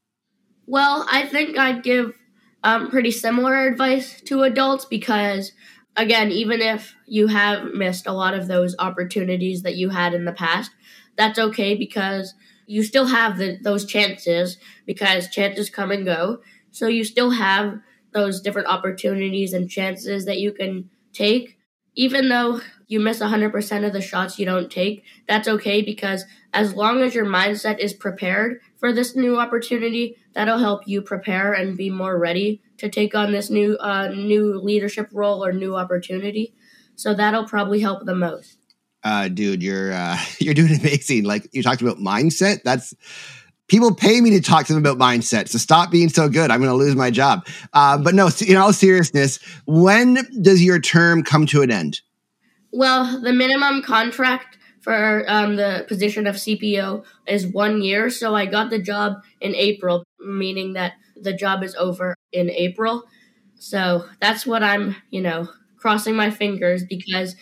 Well, 0.66 1.06
I 1.10 1.26
think 1.26 1.56
I'd 1.56 1.82
give 1.82 2.12
um, 2.62 2.90
pretty 2.90 3.10
similar 3.10 3.66
advice 3.66 4.20
to 4.22 4.42
adults 4.42 4.84
because, 4.84 5.52
again, 5.96 6.30
even 6.30 6.60
if 6.60 6.94
you 7.06 7.28
have 7.28 7.72
missed 7.72 8.06
a 8.06 8.12
lot 8.12 8.34
of 8.34 8.48
those 8.48 8.76
opportunities 8.78 9.62
that 9.62 9.76
you 9.76 9.90
had 9.90 10.14
in 10.14 10.24
the 10.24 10.32
past, 10.32 10.70
that's 11.16 11.38
okay 11.38 11.74
because 11.74 12.34
you 12.72 12.82
still 12.82 13.06
have 13.06 13.36
the, 13.36 13.58
those 13.62 13.84
chances 13.84 14.56
because 14.86 15.28
chances 15.28 15.68
come 15.68 15.90
and 15.90 16.06
go. 16.06 16.38
So 16.70 16.86
you 16.86 17.04
still 17.04 17.32
have 17.32 17.80
those 18.14 18.40
different 18.40 18.68
opportunities 18.68 19.52
and 19.52 19.68
chances 19.68 20.24
that 20.24 20.38
you 20.38 20.52
can 20.52 20.88
take. 21.12 21.58
Even 21.94 22.30
though 22.30 22.62
you 22.86 22.98
miss 22.98 23.20
100% 23.20 23.86
of 23.86 23.92
the 23.92 24.00
shots 24.00 24.38
you 24.38 24.46
don't 24.46 24.70
take, 24.70 25.04
that's 25.28 25.48
okay 25.48 25.82
because 25.82 26.24
as 26.54 26.74
long 26.74 27.02
as 27.02 27.14
your 27.14 27.26
mindset 27.26 27.78
is 27.78 27.92
prepared 27.92 28.60
for 28.78 28.90
this 28.90 29.14
new 29.14 29.38
opportunity, 29.38 30.16
that'll 30.32 30.58
help 30.58 30.88
you 30.88 31.02
prepare 31.02 31.52
and 31.52 31.76
be 31.76 31.90
more 31.90 32.18
ready 32.18 32.62
to 32.78 32.88
take 32.88 33.14
on 33.14 33.32
this 33.32 33.50
new 33.50 33.76
uh, 33.76 34.08
new 34.08 34.58
leadership 34.58 35.10
role 35.12 35.44
or 35.44 35.52
new 35.52 35.76
opportunity. 35.76 36.54
So 36.96 37.12
that'll 37.12 37.46
probably 37.46 37.80
help 37.80 38.06
the 38.06 38.14
most. 38.14 38.61
Uh, 39.04 39.28
dude, 39.28 39.62
you're 39.62 39.92
uh, 39.92 40.18
you're 40.38 40.54
doing 40.54 40.78
amazing. 40.78 41.24
Like 41.24 41.48
you 41.52 41.62
talked 41.62 41.82
about 41.82 41.98
mindset. 41.98 42.62
That's 42.62 42.94
people 43.68 43.94
pay 43.94 44.20
me 44.20 44.30
to 44.30 44.40
talk 44.40 44.66
to 44.66 44.74
them 44.74 44.84
about 44.84 44.98
mindset. 44.98 45.48
So 45.48 45.58
stop 45.58 45.90
being 45.90 46.08
so 46.08 46.28
good. 46.28 46.50
I'm 46.50 46.60
going 46.60 46.70
to 46.70 46.76
lose 46.76 46.94
my 46.94 47.10
job. 47.10 47.46
Uh, 47.72 47.96
but 47.96 48.14
no, 48.14 48.28
in 48.46 48.56
all 48.56 48.72
seriousness, 48.72 49.38
when 49.66 50.18
does 50.42 50.62
your 50.62 50.78
term 50.78 51.22
come 51.22 51.46
to 51.46 51.62
an 51.62 51.70
end? 51.70 52.00
Well, 52.70 53.20
the 53.20 53.32
minimum 53.32 53.82
contract 53.82 54.58
for 54.82 55.24
um, 55.28 55.56
the 55.56 55.84
position 55.88 56.26
of 56.26 56.36
CPO 56.36 57.04
is 57.26 57.46
one 57.46 57.82
year. 57.82 58.10
So 58.10 58.34
I 58.34 58.46
got 58.46 58.70
the 58.70 58.78
job 58.78 59.22
in 59.40 59.54
April, 59.54 60.04
meaning 60.20 60.72
that 60.74 60.94
the 61.16 61.32
job 61.32 61.62
is 61.62 61.74
over 61.76 62.14
in 62.32 62.50
April. 62.50 63.04
So 63.54 64.06
that's 64.20 64.44
what 64.44 64.62
I'm, 64.62 64.96
you 65.10 65.20
know, 65.20 65.48
crossing 65.78 66.16
my 66.16 66.30
fingers 66.30 66.84
because 66.84 67.36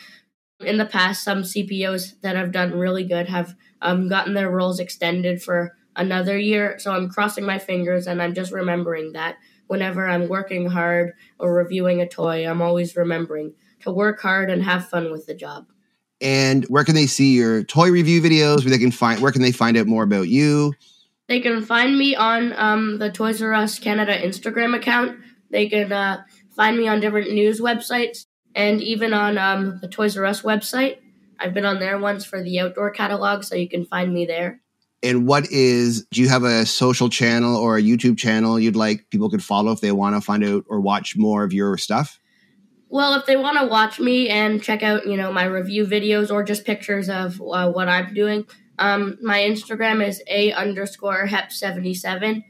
in 0.61 0.77
the 0.77 0.87
past, 0.87 1.25
some 1.25 1.43
CPOs 1.43 2.21
that 2.21 2.37
have 2.37 2.53
done 2.53 2.73
really 2.73 3.05
good 3.05 3.29
have 3.29 3.55
um, 3.83 4.09
gotten 4.09 4.35
their 4.35 4.51
roles 4.51 4.79
extended 4.79 5.43
for 5.43 5.77
another 5.97 6.39
year. 6.39 6.79
So 6.79 6.93
I'm 6.93 7.09
crossing 7.09 7.45
my 7.45 7.59
fingers 7.59 8.07
and 8.07 8.23
I'm 8.23 8.35
just 8.35 8.53
remembering 8.53 9.13
that 9.13 9.37
whenever 9.67 10.09
I'm 10.09 10.29
working 10.29 10.69
hard 10.69 11.15
or 11.39 11.55
reviewing 11.55 12.01
a 12.01 12.09
toy, 12.09 12.49
I'm 12.49 12.63
always 12.63 12.97
remembering 12.97 13.55
to 13.81 13.91
work 13.91 14.21
hard 14.21 14.51
and 14.51 14.63
have 14.63 14.89
fun 14.89 15.11
with 15.11 15.27
the 15.27 15.35
job. 15.35 15.67
And 16.21 16.65
where 16.67 16.85
can 16.85 16.95
they 16.95 17.07
see 17.07 17.35
your 17.35 17.65
toy 17.65 17.91
review 17.91 18.21
videos? 18.21 18.63
Where 18.63 18.71
they 18.71 18.79
can 18.79 18.93
find 18.93 19.23
where 19.23 19.33
can 19.33 19.43
they 19.43 19.53
find 19.53 19.77
out 19.79 19.87
more 19.87 20.03
about 20.03 20.29
you? 20.29 20.75
They 21.29 21.41
can 21.41 21.63
find 21.63 21.97
me 21.97 22.15
on 22.15 22.53
um, 22.55 22.99
the 22.99 23.11
Toys 23.11 23.41
R 23.41 23.55
Us 23.55 23.79
Canada 23.79 24.19
Instagram 24.21 24.77
account. 24.77 25.19
They 25.51 25.69
can 25.69 25.91
uh, 25.93 26.25
find 26.55 26.77
me 26.77 26.89
on 26.89 27.01
different 27.01 27.33
news 27.33 27.61
websites 27.61 28.27
and 28.55 28.83
even 28.83 29.13
on 29.13 29.39
um, 29.39 29.79
the 29.81 29.89
Toys 29.89 30.17
R 30.17 30.25
Us 30.25 30.43
website. 30.43 30.99
I've 31.39 31.55
been 31.55 31.65
on 31.65 31.81
there 31.81 31.99
once 31.99 32.25
for 32.25 32.43
the 32.43 32.61
outdoor 32.61 32.91
catalog, 32.91 33.45
so 33.45 33.55
you 33.55 33.69
can 33.69 33.87
find 33.87 34.13
me 34.13 34.27
there. 34.27 34.61
And 35.03 35.27
what 35.27 35.51
is, 35.51 36.05
do 36.11 36.21
you 36.21 36.29
have 36.29 36.45
a 36.45 36.67
social 36.67 37.09
channel 37.09 37.57
or 37.57 37.79
a 37.79 37.83
YouTube 37.83 38.19
channel 38.19 38.61
you'd 38.61 38.77
like 38.77 39.09
people 39.09 39.31
could 39.31 39.43
follow 39.43 39.73
if 39.73 39.81
they 39.81 39.93
want 39.93 40.15
to 40.15 40.21
find 40.21 40.45
out 40.45 40.65
or 40.69 40.81
watch 40.81 41.17
more 41.17 41.43
of 41.43 41.55
your 41.55 41.79
stuff? 41.79 42.21
Well, 42.91 43.15
if 43.15 43.25
they 43.25 43.37
want 43.37 43.59
to 43.59 43.67
watch 43.67 43.99
me 43.99 44.29
and 44.29 44.63
check 44.63 44.83
out, 44.83 45.07
you 45.07 45.17
know, 45.17 45.33
my 45.33 45.45
review 45.45 45.87
videos 45.87 46.31
or 46.31 46.43
just 46.43 46.67
pictures 46.67 47.09
of 47.09 47.41
uh, 47.41 47.71
what 47.71 47.89
I'm 47.89 48.13
doing, 48.13 48.47
um, 48.79 49.17
my 49.23 49.39
Instagram 49.39 50.07
is 50.07 50.23
a 50.27 50.53
underscore 50.53 51.27
hep 51.27 51.53
seventy 51.53 51.95
seven, 51.95 52.45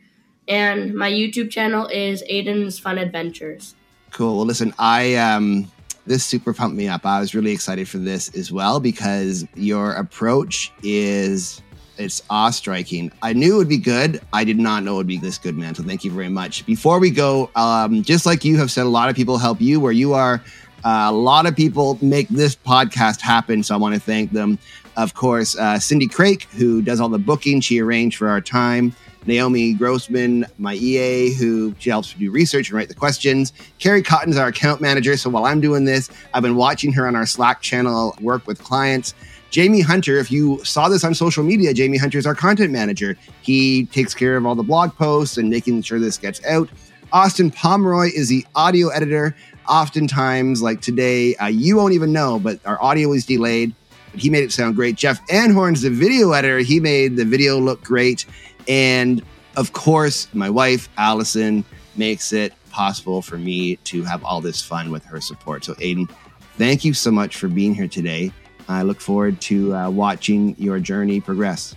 and 0.49 0.95
my 0.95 1.11
YouTube 1.11 1.51
channel 1.51 1.87
is 1.89 2.25
Aiden's 2.31 2.79
Fun 2.79 2.99
Adventures. 2.99 3.75
Cool. 4.13 4.39
Well, 4.39 4.47
listen, 4.47 4.73
I 4.79 5.15
um, 5.17 5.71
this 6.07 6.25
super 6.25 6.53
pumped 6.53 6.77
me 6.77 6.89
up. 6.89 7.05
I 7.05 7.21
was 7.21 7.35
really 7.35 7.53
excited 7.53 7.89
for 7.89 7.99
this 7.99 8.35
as 8.35 8.51
well 8.51 8.81
because 8.81 9.47
your 9.55 9.93
approach 9.95 10.73
is 10.83 11.63
it's 12.01 12.23
awe 12.31 12.51
striking. 12.51 13.13
I 13.23 13.35
knew 13.35 13.55
it 13.55 13.59
would 13.59 13.69
be 13.69 13.77
good. 13.77 14.21
I 14.33 14.45
did 14.45 14.59
not 14.59 14.83
know 14.83 14.95
it 14.95 14.97
would 14.99 15.07
be 15.07 15.19
this 15.19 15.39
good, 15.39 15.57
man. 15.57 15.75
So 15.75 15.83
thank 15.83 16.03
you 16.03 16.11
very 16.11 16.31
much. 16.31 16.65
Before 16.65 16.99
we 16.99 17.11
go, 17.11 17.51
um, 17.55 18.03
just 18.03 18.25
like 18.25 18.45
you 18.45 18.57
have 18.57 18.71
said, 18.71 18.87
a 18.87 18.89
lot 18.89 19.11
of 19.11 19.17
people 19.17 19.37
help 19.37 19.61
you 19.61 19.81
where 19.81 19.93
you 19.93 20.15
are. 20.15 20.43
Uh, 20.83 21.09
a 21.09 21.13
lot 21.13 21.45
of 21.45 21.55
people 21.55 21.99
make 22.01 22.29
this 22.29 22.57
podcast 22.57 23.21
happen. 23.21 23.63
So 23.63 23.75
I 23.75 23.79
want 23.79 23.95
to 23.95 24.01
thank 24.01 24.33
them. 24.33 24.59
Of 24.97 25.15
course, 25.15 25.57
uh, 25.57 25.79
Cindy 25.79 26.09
Crake, 26.09 26.45
who 26.53 26.83
does 26.83 27.01
all 27.01 27.09
the 27.09 27.19
booking, 27.19 27.61
she 27.61 27.81
arranged 27.81 28.17
for 28.17 28.29
our 28.29 28.41
time. 28.41 28.95
Naomi 29.27 29.75
Grossman, 29.75 30.47
my 30.59 30.75
EA, 30.75 31.33
who 31.35 31.75
she 31.79 31.91
helps 31.91 32.13
do 32.15 32.31
research 32.31 32.69
and 32.69 32.77
write 32.77 32.89
the 32.89 32.95
questions. 32.95 33.53
Carrie 33.79 34.03
Cotton's 34.03 34.37
our 34.37 34.49
account 34.49 34.81
manager. 34.81 35.17
So 35.17 35.31
while 35.31 35.45
I'm 35.45 35.61
doing 35.61 35.85
this, 35.85 36.11
I've 36.35 36.43
been 36.43 36.57
watching 36.57 36.93
her 36.95 37.07
on 37.07 37.17
our 37.17 37.27
Slack 37.27 37.61
channel 37.61 38.17
work 38.21 38.47
with 38.47 38.63
clients. 38.63 39.15
Jamie 39.51 39.81
Hunter, 39.81 40.17
if 40.19 40.31
you 40.31 40.65
saw 40.65 40.89
this 40.89 41.05
on 41.05 41.15
social 41.15 41.43
media, 41.43 41.75
Jamie 41.75 41.99
Hunter 41.99 42.19
is 42.19 42.27
our 42.27 42.37
content 42.37 42.71
manager. 42.71 43.17
He 43.43 43.87
takes 43.87 44.15
care 44.15 44.37
of 44.37 44.47
all 44.47 44.55
the 44.55 44.63
blog 44.63 44.95
posts 44.95 45.37
and 45.37 45.51
making 45.51 45.83
sure 45.83 45.99
this 45.99 46.17
gets 46.17 46.45
out. 46.47 46.69
Austin 47.13 47.51
Pomeroy 47.51 48.11
is 48.15 48.29
the 48.29 48.47
audio 48.55 48.89
editor. 48.89 49.35
Oftentimes, 49.69 50.63
like 50.63 50.81
today, 50.81 51.35
uh, 51.37 51.47
you 51.47 51.77
won't 51.77 51.95
even 51.95 52.13
know, 52.13 52.39
but 52.39 52.61
our 52.65 52.81
audio 52.81 53.13
is 53.13 53.27
delayed. 53.27 53.75
But 54.13 54.21
he 54.21 54.31
made 54.31 54.45
it 54.45 54.53
sound 54.53 54.77
great. 54.77 54.97
Jeff 54.97 55.25
Anhorn's 55.29 55.83
the 55.83 55.91
video 55.91 56.33
editor. 56.33 56.59
He 56.59 56.81
made 56.81 57.17
the 57.17 57.25
video 57.25 57.59
look 57.59 57.83
great. 57.83 58.27
And 58.69 59.23
of 59.57 59.73
course, 59.73 60.29
my 60.33 60.51
wife, 60.51 60.89
Allison, 60.97 61.65
makes 61.97 62.33
it 62.33 62.53
possible 62.71 63.21
for 63.21 63.37
me 63.37 63.77
to 63.77 64.03
have 64.05 64.25
all 64.25 64.41
this 64.41 64.63
fun 64.63 64.91
with 64.91 65.05
her 65.05 65.21
support. 65.21 65.65
So, 65.65 65.75
Aiden, 65.75 66.11
thank 66.57 66.85
you 66.85 66.95
so 66.95 67.11
much 67.11 67.37
for 67.37 67.49
being 67.49 67.75
here 67.75 67.89
today. 67.89 68.33
I 68.69 68.83
look 68.83 69.01
forward 69.01 69.41
to 69.43 69.75
uh, 69.75 69.91
watching 69.91 70.55
your 70.57 70.79
journey 70.79 71.21
progress. 71.21 71.75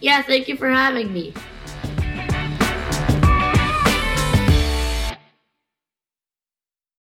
Yeah, 0.00 0.22
thank 0.22 0.46
you 0.46 0.56
for 0.56 0.70
having 0.70 1.12
me. 1.12 1.34